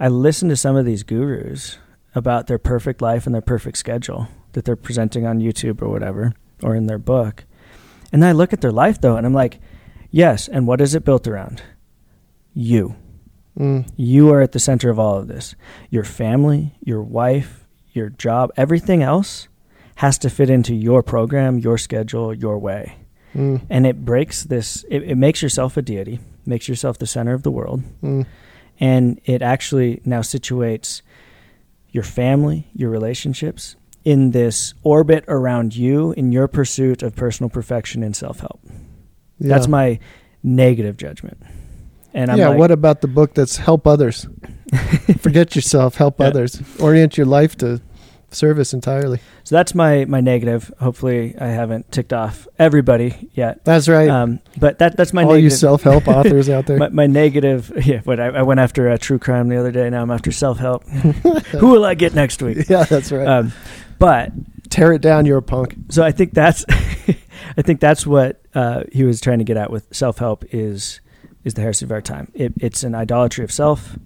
[0.00, 1.78] I listen to some of these gurus
[2.14, 4.28] about their perfect life and their perfect schedule
[4.58, 6.32] that they're presenting on YouTube or whatever,
[6.64, 7.44] or in their book.
[8.10, 9.60] And then I look at their life though, and I'm like,
[10.10, 10.48] yes.
[10.48, 11.62] And what is it built around?
[12.54, 12.96] You.
[13.56, 13.88] Mm.
[13.96, 15.54] You are at the center of all of this.
[15.90, 19.46] Your family, your wife, your job, everything else
[19.94, 22.96] has to fit into your program, your schedule, your way.
[23.36, 23.64] Mm.
[23.70, 27.44] And it breaks this, it, it makes yourself a deity, makes yourself the center of
[27.44, 27.84] the world.
[28.02, 28.26] Mm.
[28.80, 31.02] And it actually now situates
[31.90, 33.76] your family, your relationships
[34.08, 38.58] in this orbit around you in your pursuit of personal perfection and self help.
[39.38, 39.48] Yeah.
[39.48, 39.98] That's my
[40.42, 41.42] negative judgment.
[42.14, 42.48] And I'm yeah.
[42.48, 44.26] like, what about the book that's help others?
[45.18, 45.96] Forget yourself.
[45.96, 46.28] Help Yeah.
[46.28, 46.62] others.
[46.80, 47.82] Orient your life to
[48.30, 49.20] service entirely.
[49.44, 50.72] So that's my my negative.
[50.80, 53.64] Hopefully, I haven't ticked off everybody yet.
[53.64, 54.08] That's right.
[54.08, 56.78] Um, but that that's my All you self help authors out there.
[56.78, 57.72] my, my negative.
[57.88, 59.88] Yeah, but I, I went after a true crime the other day.
[59.88, 60.86] Now I'm after self help.
[60.88, 62.68] Who will I get next week?
[62.68, 63.26] yeah, that's right.
[63.26, 63.52] Um,
[63.98, 64.32] but
[64.70, 65.24] Tear it down.
[65.24, 65.74] You're a punk.
[65.88, 69.70] so I think that's I think that's what uh, he was trying to get at
[69.70, 71.00] with self help is
[71.44, 72.30] is the heresy of our time.
[72.34, 73.96] It, it's an idolatry of self,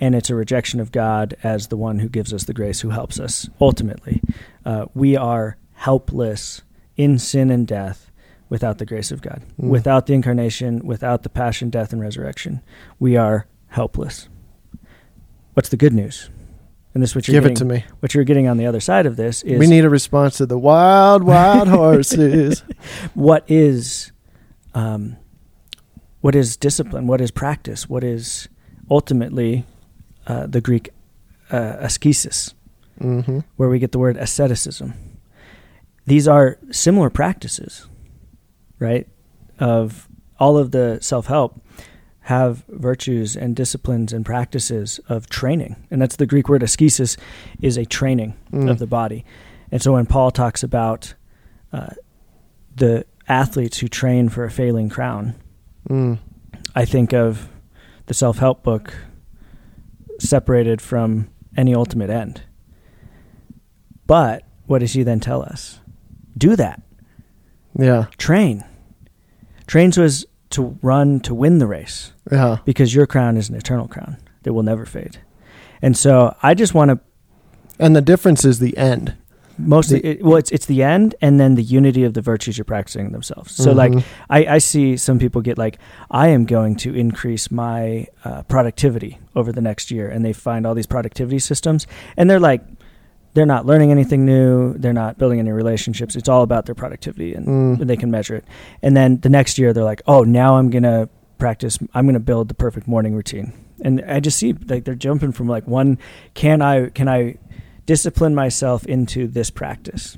[0.00, 2.90] and it's a rejection of God as the one who gives us the grace, who
[2.90, 3.48] helps us.
[3.60, 4.22] Ultimately,
[4.64, 6.62] uh, we are helpless
[6.96, 8.10] in sin and death
[8.48, 9.68] without the grace of God, Mm.
[9.68, 12.60] without the incarnation, without the passion, death, and resurrection.
[12.98, 14.28] We are helpless.
[15.54, 16.30] What's the good news?
[16.94, 17.84] And this is what you're Give it getting, to me.
[18.00, 20.46] what you're getting on the other side of this is We need a response to
[20.46, 22.64] the wild, wild horses.
[23.14, 24.10] what is
[24.74, 25.16] um,
[26.20, 28.48] what is discipline what is practice what is
[28.90, 29.64] ultimately
[30.28, 30.90] uh, the greek
[31.50, 32.54] uh, ascesis
[33.00, 34.94] hmm where we get the word asceticism
[36.06, 37.86] these are similar practices
[38.78, 39.06] right
[39.58, 40.08] of
[40.38, 41.60] all of the self-help
[42.22, 47.16] have virtues and disciplines and practices of training and that's the greek word ascesis
[47.60, 48.70] is a training Mm.
[48.70, 49.24] of the body.
[49.70, 51.12] And so when Paul talks about
[51.72, 51.90] uh,
[52.74, 55.34] the athletes who train for a failing crown,
[55.88, 56.18] Mm.
[56.74, 57.48] I think of
[58.06, 58.94] the self help book
[60.18, 62.42] separated from any ultimate end.
[64.06, 65.80] But what does he then tell us?
[66.36, 66.82] Do that.
[67.78, 68.06] Yeah.
[68.16, 68.64] Train.
[69.66, 72.58] Train so as to run to win the race Yeah.
[72.64, 75.18] because your crown is an eternal crown that will never fade.
[75.82, 77.00] And so I just want to
[77.80, 79.14] And the difference is the end.
[79.58, 82.56] Mostly, The- it, well, it's it's the end, and then the unity of the virtues
[82.58, 83.54] you're practicing themselves.
[83.54, 84.04] So, like, Mhm.
[84.30, 85.78] I, I see some people get like,
[86.10, 90.66] I am going to increase my uh, productivity over the next year, and they find
[90.66, 91.86] all these productivity systems,
[92.16, 92.62] and they're like,
[93.34, 96.16] they're not learning anything new, they're not building any relationships.
[96.16, 97.46] It's all about their productivity, and
[97.78, 97.86] Mm.
[97.86, 98.44] they can measure it.
[98.82, 101.78] And then the next year, they're like, oh, now I'm gonna practice.
[101.94, 103.52] I'm gonna build the perfect morning routine,
[103.84, 105.98] and I just see like they're jumping from like one,
[106.34, 107.36] can I can I
[107.88, 110.16] discipline myself into this practice,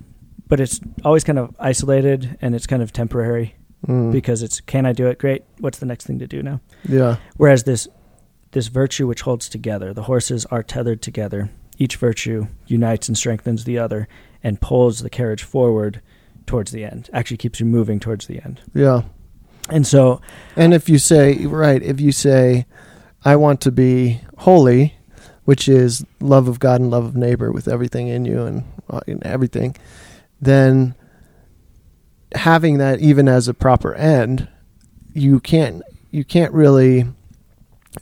[0.49, 3.55] but it's always kind of isolated and it's kind of temporary
[3.89, 4.13] Mm.
[4.13, 5.19] because it's can I do it?
[5.19, 5.43] Great.
[5.59, 6.61] What's the next thing to do now?
[6.87, 7.17] yeah.
[7.39, 7.89] Whereas this
[8.53, 11.49] this virtue which holds together, the horses are tethered together.
[11.79, 14.07] Each virtue unites and strengthens the other
[14.43, 16.03] and pulls the carriage forward
[16.45, 17.09] towards the end.
[17.15, 18.61] Actually keeps you moving towards the end.
[18.75, 19.03] Yeah.
[19.71, 20.21] And so
[20.57, 22.67] And if you say, right, if you say,
[23.25, 24.95] I want to be holy,
[25.51, 29.01] which is love of God and love of neighbor with everything in you and, uh,
[29.09, 29.75] and everything,
[30.41, 30.95] then
[32.37, 34.47] having that even as a proper end,
[35.13, 35.83] you can't
[36.13, 37.05] you can't really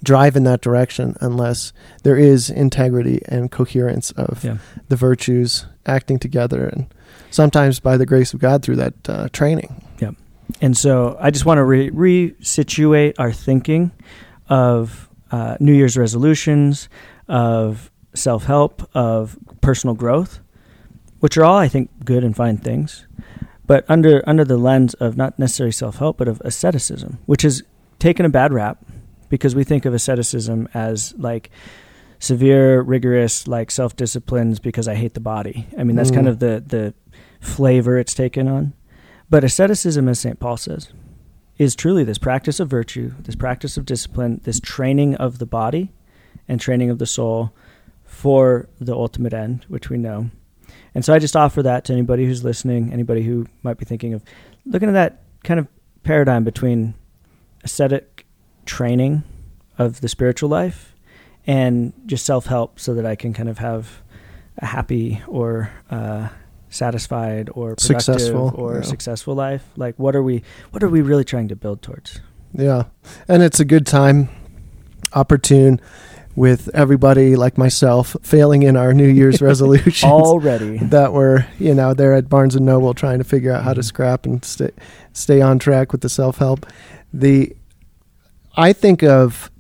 [0.05, 1.73] drive in that direction unless
[2.03, 4.59] there is integrity and coherence of Yeah.
[4.91, 6.87] the virtues acting together and
[7.31, 9.83] sometimes by the grace of God through that uh, training.
[10.01, 10.11] Yeah.
[10.61, 13.91] And so I just want to re- resituate our thinking
[14.51, 16.89] of uh, New Year's resolutions,
[17.29, 20.41] of self help, of personal growth,
[21.21, 23.07] which are all, I think, good and fine things,
[23.67, 27.63] but under, under the lens of not necessarily self help, but of asceticism, which has
[27.99, 28.85] taken a bad rap
[29.29, 31.51] because we think of asceticism as like
[32.19, 35.67] severe, rigorous, like self disciplines because I hate the body.
[35.79, 36.15] I mean, that's Mm.
[36.15, 36.95] kind of the, the
[37.41, 38.73] flavor it's taken on.
[39.31, 40.41] But asceticism, as St.
[40.41, 40.89] Paul says,
[41.59, 45.93] is truly this practice of virtue, this practice of discipline, this training of the body
[46.49, 47.53] and training of the soul
[48.05, 50.31] for the ultimate end, which we know.
[50.95, 54.15] And so I just offer that to anybody who's listening, anybody who might be thinking
[54.15, 54.23] of
[54.67, 55.69] looking at that kind of
[56.03, 56.95] paradigm between
[57.63, 58.27] ascetic
[58.67, 59.23] training
[59.79, 60.95] of the spiritual life
[61.47, 64.03] and just self help so that I can kind of have
[64.59, 66.29] a happy or uh,
[66.69, 68.83] satisfied or productive Successful, or yeah.
[68.83, 69.65] successful life.
[69.77, 72.21] Like what are we what are we really trying to build towards?
[72.53, 72.85] Yeah.
[73.29, 74.29] And it's a good time,
[75.13, 75.81] opportune
[76.39, 80.79] with everybody like myself failing in our New Year's resolutions Already.
[80.79, 83.81] that were, you know, there at Barnes and Noble trying to figure out how to
[83.81, 83.85] Mhm.
[83.85, 84.71] scrap and stay
[85.13, 86.65] stay on track with the self-help.
[87.13, 87.57] The
[88.57, 89.51] I think of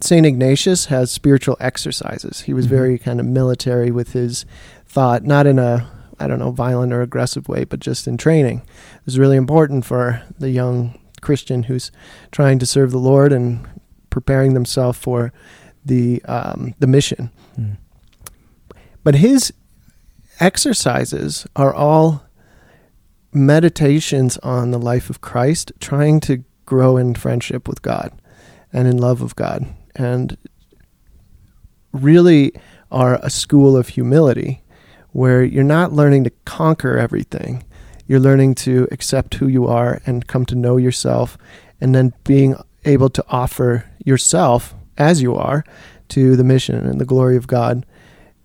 [0.00, 0.24] St.
[0.24, 2.42] Ignatius has spiritual exercises.
[2.42, 2.70] He was Mhm.
[2.70, 4.44] very kind of military with his
[4.86, 5.86] thought, not in a
[6.22, 8.60] I don't know, violent or aggressive way, but just in training.
[9.06, 11.90] It's really important for the young Christian who's
[12.30, 13.60] trying to serve the Lord and
[14.10, 15.32] preparing themselves for
[15.84, 17.30] the um, the mission.
[17.58, 17.76] Mm.
[19.02, 19.52] But his
[20.38, 22.24] exercises are all
[23.32, 28.12] meditations on the life of Christ, trying to grow in friendship with God
[28.72, 29.66] and in love of God,
[29.96, 30.36] and
[31.92, 32.52] really
[32.90, 34.62] are a school of humility
[35.12, 37.64] where you're not learning to conquer everything.
[38.06, 41.38] You're learning to accept who you are and come to know yourself,
[41.80, 45.64] and then being able to offer yourself as you are
[46.08, 47.84] to the mission and the glory of God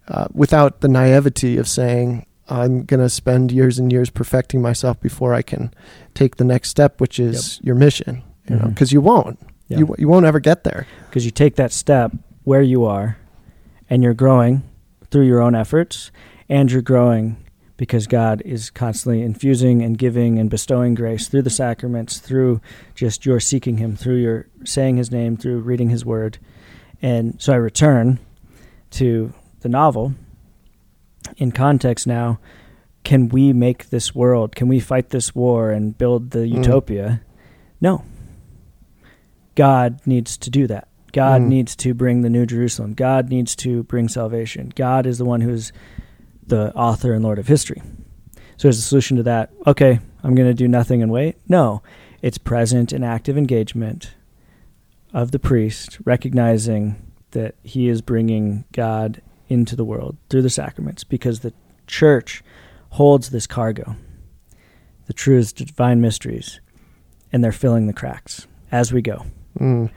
[0.07, 4.99] uh, without the naivety of saying, I'm going to spend years and years perfecting myself
[5.01, 5.73] before I can
[6.13, 8.21] take the next step, which is your mission.
[8.47, 8.69] You know, Mhm.
[8.69, 9.39] because you won't.
[9.67, 10.85] You you won't ever get there.
[11.09, 12.11] because you take that step
[12.43, 13.17] where you are
[13.89, 14.61] and you're growing
[15.09, 16.11] through your own efforts
[16.47, 17.37] and you're growing
[17.77, 22.61] because God is constantly infusing and giving and bestowing grace through the sacraments, through
[22.93, 26.37] just your seeking Him, through your saying His name, through reading His Word.
[27.01, 28.19] And so I return
[28.91, 30.13] to the novel
[31.37, 32.39] in context now.
[33.03, 34.55] Can we make this world?
[34.55, 36.55] Can we fight this war and build the Mm.
[36.57, 37.21] utopia?
[37.81, 38.03] No.
[39.55, 40.87] God needs to do that.
[41.13, 41.47] God Mm.
[41.47, 42.93] needs to bring the New Jerusalem.
[42.93, 44.71] God needs to bring salvation.
[44.75, 45.71] God is the one who is
[46.47, 47.81] the author and Lord of history.
[48.57, 51.35] So, as a solution to that, okay, I'm going to do nothing and wait.
[51.47, 51.81] No,
[52.21, 54.13] it's present and active engagement
[55.13, 61.03] of the priest, recognizing that he is bringing God into the world through the sacraments
[61.03, 61.53] because the
[61.87, 62.43] church
[62.91, 63.95] holds this cargo,
[65.07, 66.61] the truths, divine mysteries,
[67.31, 69.25] and they're filling the cracks as we go
[69.59, 69.89] Mm.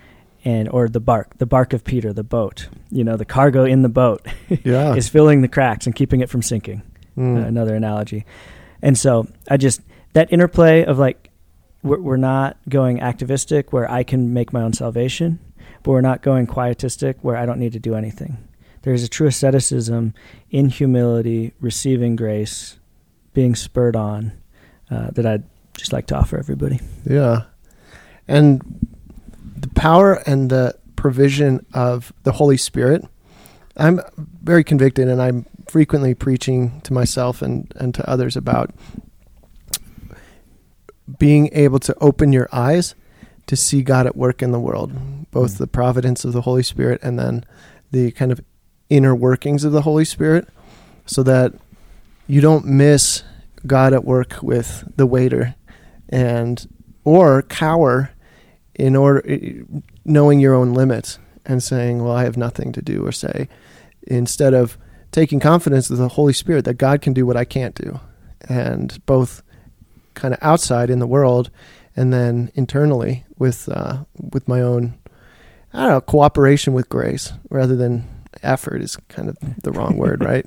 [0.45, 2.69] And or the barque, the barque of Peter, the boat.
[2.91, 4.25] You know, the cargo in the boat
[4.65, 4.95] Yeah.
[4.95, 6.83] is filling the cracks and keeping it from sinking.
[7.17, 7.43] Mm.
[7.43, 8.25] Uh, another analogy.
[8.81, 9.81] And so I just
[10.13, 11.31] that interplay of like
[11.83, 15.41] we're, we're not going activistic where I can make my own salvation,
[15.83, 18.39] but we're not going quietistic where I don't need to do anything.
[18.83, 20.15] there is a true asceticism
[20.51, 22.79] in humility, receiving grace,
[23.35, 24.33] being spurred on
[24.91, 25.43] uh, that I'd
[25.77, 26.79] just like to offer everybody.
[27.05, 27.43] Yeah.
[28.29, 28.63] And
[29.63, 33.05] the power and the provision of the Holy Spirit,
[33.77, 34.01] I'm
[34.43, 38.71] very convicted and I'm frequently preaching to myself and, and to others about
[41.19, 42.95] being able to open your eyes
[43.47, 44.93] to see God at work in the world,
[45.31, 45.59] both Mm.
[45.59, 47.45] the providence of the Holy Spirit and then
[47.91, 48.41] the kind of
[48.91, 50.49] inner workings of the Holy Spirit,
[51.07, 51.55] so that
[52.27, 53.23] you don't miss
[53.67, 55.55] God at work with the waiter
[56.11, 56.69] and
[57.05, 58.11] or cower
[58.79, 59.23] in order
[60.05, 63.49] knowing your own limits and saying, "Well, I have nothing to do or say,"
[64.07, 64.79] instead of
[65.13, 68.01] taking confidence of the Holy Spirit that God can do what I can't do,
[68.49, 69.43] and both
[70.15, 71.51] kind of outside in the world
[71.99, 74.95] and then internally with uh, with my own
[75.73, 78.09] I don't know cooperation with grace rather than
[78.43, 80.47] effort is kind of the wrong word, right?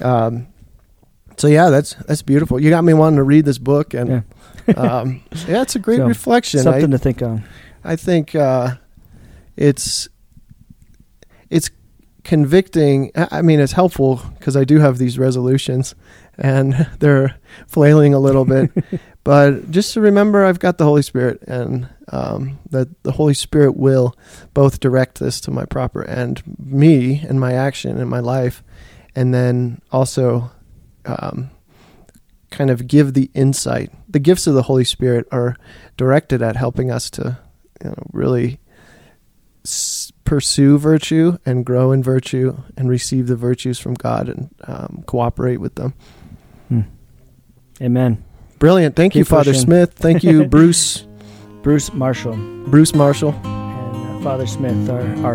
[0.00, 0.46] Um,
[1.36, 2.60] so yeah, that's that's beautiful.
[2.60, 4.20] You got me wanting to read this book, and Yeah.
[4.76, 6.60] Um, yeah, it's a great So, reflection.
[6.60, 7.44] I, Something to think on.
[7.84, 8.76] I think uh,
[9.56, 10.08] it's
[11.50, 11.70] it's
[12.24, 13.10] convicting.
[13.14, 15.94] I I mean, it's helpful because I do have these resolutions,
[16.36, 18.70] and they're flailing a little bit.
[19.24, 23.76] but just to remember, I've got the Holy Spirit, and um, that the Holy Spirit
[23.76, 24.14] will
[24.54, 28.62] both direct this to my proper end, me and my action and my life,
[29.14, 30.50] and then also.
[31.06, 31.50] Um,
[32.58, 33.92] kind of give the insight.
[34.08, 35.54] The gifts of the Holy Spirit are
[35.96, 37.38] directed at helping us to
[37.84, 38.58] you know, really
[39.64, 45.04] s- pursue virtue and grow in virtue and receive the virtues from God and um,
[45.06, 45.94] cooperate with them.
[46.68, 46.80] Hmm.
[47.80, 48.24] Amen.
[48.58, 48.96] Brilliant.
[48.96, 49.64] Thank you, Keep Father pushing.
[49.66, 49.92] Smith.
[49.94, 51.04] Thank you, Bruce.
[51.62, 52.36] Bruce Marshall
[52.66, 53.32] Bruce Marshall.
[53.44, 55.34] and uh, Father Smith, our, our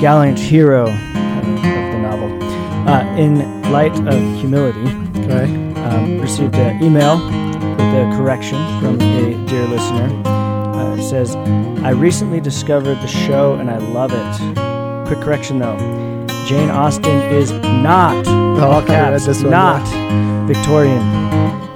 [0.00, 2.42] gallant hero of the novel.
[2.88, 4.80] Uh, in light of humility,
[5.20, 5.69] Okay.
[5.84, 10.08] Um, received an email with a correction from a dear listener.
[10.26, 11.34] Uh, it says,
[11.84, 15.06] I recently discovered the show and I love it.
[15.06, 15.76] Quick correction though.
[16.46, 20.98] Jane Austen is not, all Oh, read caps, this one, not Victorian.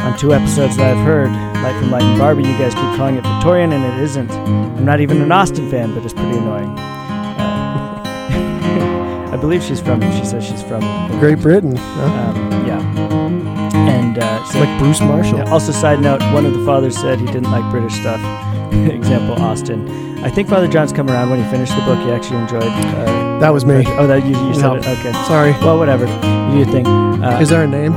[0.02, 1.30] On two episodes that I've heard,
[1.62, 4.30] Light from Light and Barbie, you guys keep calling it Victorian and it isn't.
[4.30, 6.68] I'm not even an Austen fan, but it's pretty annoying.
[6.78, 8.02] Uh,
[9.32, 10.80] I believe she's from, she says she's from
[11.20, 11.76] Great Britain.
[11.76, 12.04] huh?
[12.04, 13.03] um, yeah.
[14.14, 15.42] And uh, so, like Bruce Marshall.
[15.48, 18.20] also, side note, one of the fathers said he didn't like British stuff.
[18.72, 19.88] Example, Austen.
[20.22, 21.98] I think Father John's come around when he finished the book.
[21.98, 22.62] He actually enjoyed.
[22.62, 23.82] Uh, That was me.
[23.98, 24.74] Oh, that you, you said No.
[24.76, 24.86] it.
[24.86, 25.12] Okay.
[25.26, 25.50] Sorry.
[25.52, 26.06] Well, whatever.
[26.06, 26.86] You do your thing.
[26.86, 27.92] Uh, Is there a name?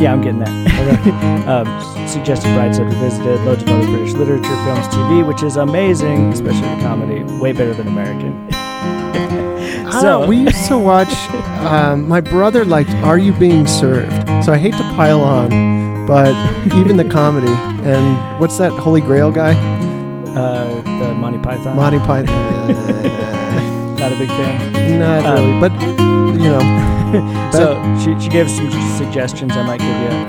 [0.00, 0.48] yeah, I'm getting that.
[1.48, 6.68] um, suggested Brideshead Revisited, loads of other British literature, films, TV, which is amazing, especially
[6.76, 7.24] the comedy.
[7.40, 8.48] Way better than American.
[9.92, 11.12] I don't we used to watch.
[11.66, 16.34] Um, my brother liked "Are You Being Served?" So I hate to pile on, but
[16.74, 17.46] even the comedy
[17.86, 19.52] and what's that Holy Grail guy?
[20.34, 21.76] uh, the Monty Python.
[21.76, 22.26] Monty Python.
[23.98, 24.98] Not a big fan.
[24.98, 25.72] Not Um, really, but
[26.42, 30.26] you know, so she, she gave some suggestions I might give you.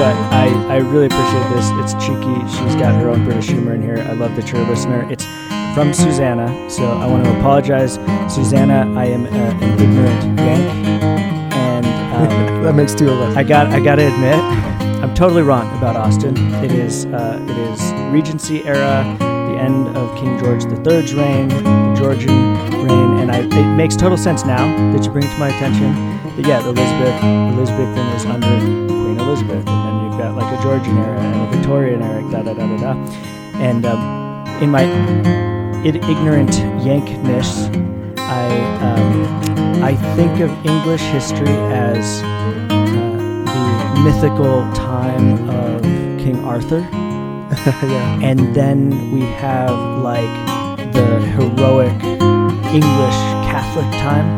[0.00, 1.68] But I, I really appreciate this.
[1.74, 2.40] It's cheeky.
[2.56, 3.98] She's got her own British humor in here.
[3.98, 5.06] I love that you're a listener.
[5.12, 5.26] It's
[5.74, 6.48] from Susanna.
[6.70, 7.96] So I want to apologize.
[8.34, 11.19] Susanna, I am uh, an ignorant Yank.
[12.60, 13.36] That makes two of us.
[13.36, 14.34] I got I got to admit,
[15.02, 16.36] I'm totally wrong about Austen.
[16.62, 17.80] It is uh, it is
[18.12, 22.54] Regency era, the end of King George III's reign, the Georgian
[22.84, 25.94] reign, and I, it makes total sense now that you bring it to my attention.
[26.36, 30.62] That yeah, the Elizabeth Elizabethan is under Queen Elizabeth, and then you've got like a
[30.62, 32.92] Georgian era and a Victorian era, da da da da da.
[33.58, 34.84] And um, in my
[35.82, 36.54] ignorant
[36.84, 37.68] Yankness,
[38.30, 38.46] I
[38.86, 42.66] um, I think of English history as uh,
[43.94, 45.82] the mythical time of
[46.22, 46.78] King Arthur,
[47.82, 48.20] yeah.
[48.22, 50.30] and then we have like
[50.92, 51.90] the heroic
[52.70, 53.18] English
[53.50, 54.28] Catholic time,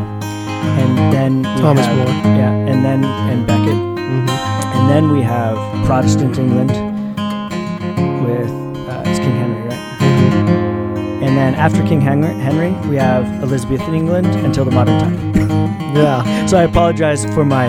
[0.81, 2.07] and then Thomas have, More.
[2.35, 4.27] yeah, and then and Becket, hmm
[4.73, 6.71] and then we have Protestant England
[11.43, 15.35] then after King Henry, we have Elizabethan England until the modern time.
[15.93, 16.45] Yeah.
[16.45, 17.67] So I apologize for my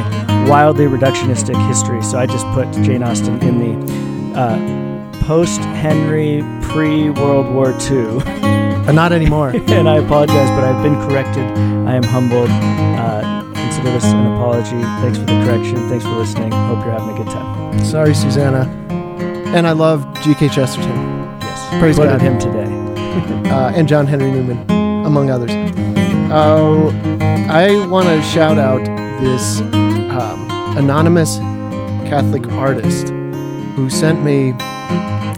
[0.48, 2.02] wildly reductionistic history.
[2.02, 8.20] So I just put Jane Austen in the uh, post Henry, pre World War II.
[8.86, 9.50] But not anymore.
[9.54, 11.44] and I apologize, but I've been corrected.
[11.88, 12.50] I am humbled.
[12.50, 14.80] Uh, consider this an apology.
[15.02, 15.76] Thanks for the correction.
[15.88, 16.52] Thanks for listening.
[16.52, 17.84] Hope you're having a good time.
[17.84, 18.70] Sorry, Susanna.
[19.56, 20.48] And I love G.K.
[20.48, 21.80] Chesterton Yes.
[21.80, 22.20] Praise God.
[22.20, 22.63] him today.
[23.50, 24.58] Uh, and John Henry Newman,
[25.06, 25.50] among others.
[26.30, 26.90] Oh,
[27.48, 28.84] I want to shout out
[29.20, 31.38] this um, anonymous
[32.08, 33.08] Catholic artist
[33.76, 34.52] who sent me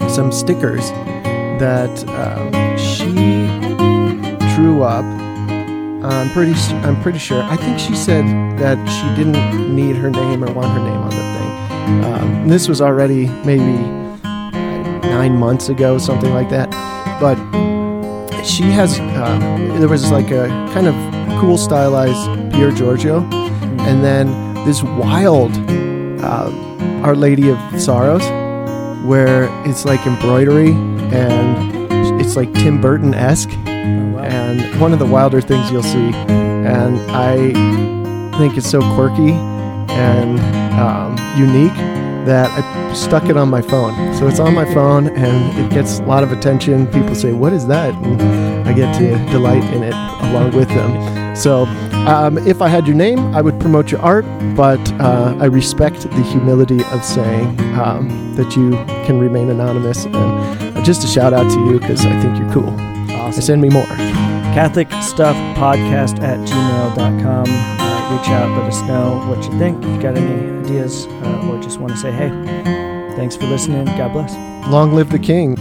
[0.09, 0.89] some stickers
[1.59, 3.11] that um, she
[4.55, 5.05] drew up.
[6.03, 6.53] I'm pretty.
[6.85, 7.41] I'm pretty sure.
[7.43, 8.25] I think she said
[8.59, 12.03] that she didn't need her name or want her name on the thing.
[12.03, 13.77] Um, this was already maybe
[15.07, 16.69] nine months ago, something like that.
[17.19, 17.35] But
[18.43, 18.99] she has.
[18.99, 19.39] Uh,
[19.79, 20.95] there was like a kind of
[21.39, 23.19] cool stylized Pier Giorgio,
[23.81, 25.51] and then this wild
[26.21, 26.51] uh,
[27.03, 28.23] Our Lady of Sorrows,
[29.05, 30.71] where it's like embroidery
[31.11, 34.19] and it's like Tim Burton esque, Oh, wow.
[34.23, 36.11] and one of the wilder things you'll see.
[36.13, 37.37] And I
[38.37, 40.39] think it's so quirky and
[40.79, 41.71] um, unique
[42.27, 44.13] that I stuck it on my phone.
[44.15, 46.87] So it's on my phone and it gets a lot of attention.
[46.87, 47.93] People say, What is that?
[47.93, 51.35] And I get to delight in it along with them.
[51.35, 51.65] So
[52.07, 54.25] um, if I had your name, I would promote your art,
[54.55, 58.71] but uh, I respect the humility of saying um, that you
[59.05, 60.05] can remain anonymous.
[60.05, 62.69] And just a shout out to you because I think you're cool.
[63.11, 63.41] awesome.
[63.41, 63.85] Send me more.
[64.55, 67.76] Catholic Stuff Podcast at gmail.com.
[68.09, 69.83] Reach out, let us know what you think.
[69.83, 72.29] If you got any ideas uh, or just want to say, hey,
[73.17, 73.83] thanks for listening.
[73.97, 74.33] God bless.
[74.71, 75.57] Long live the king.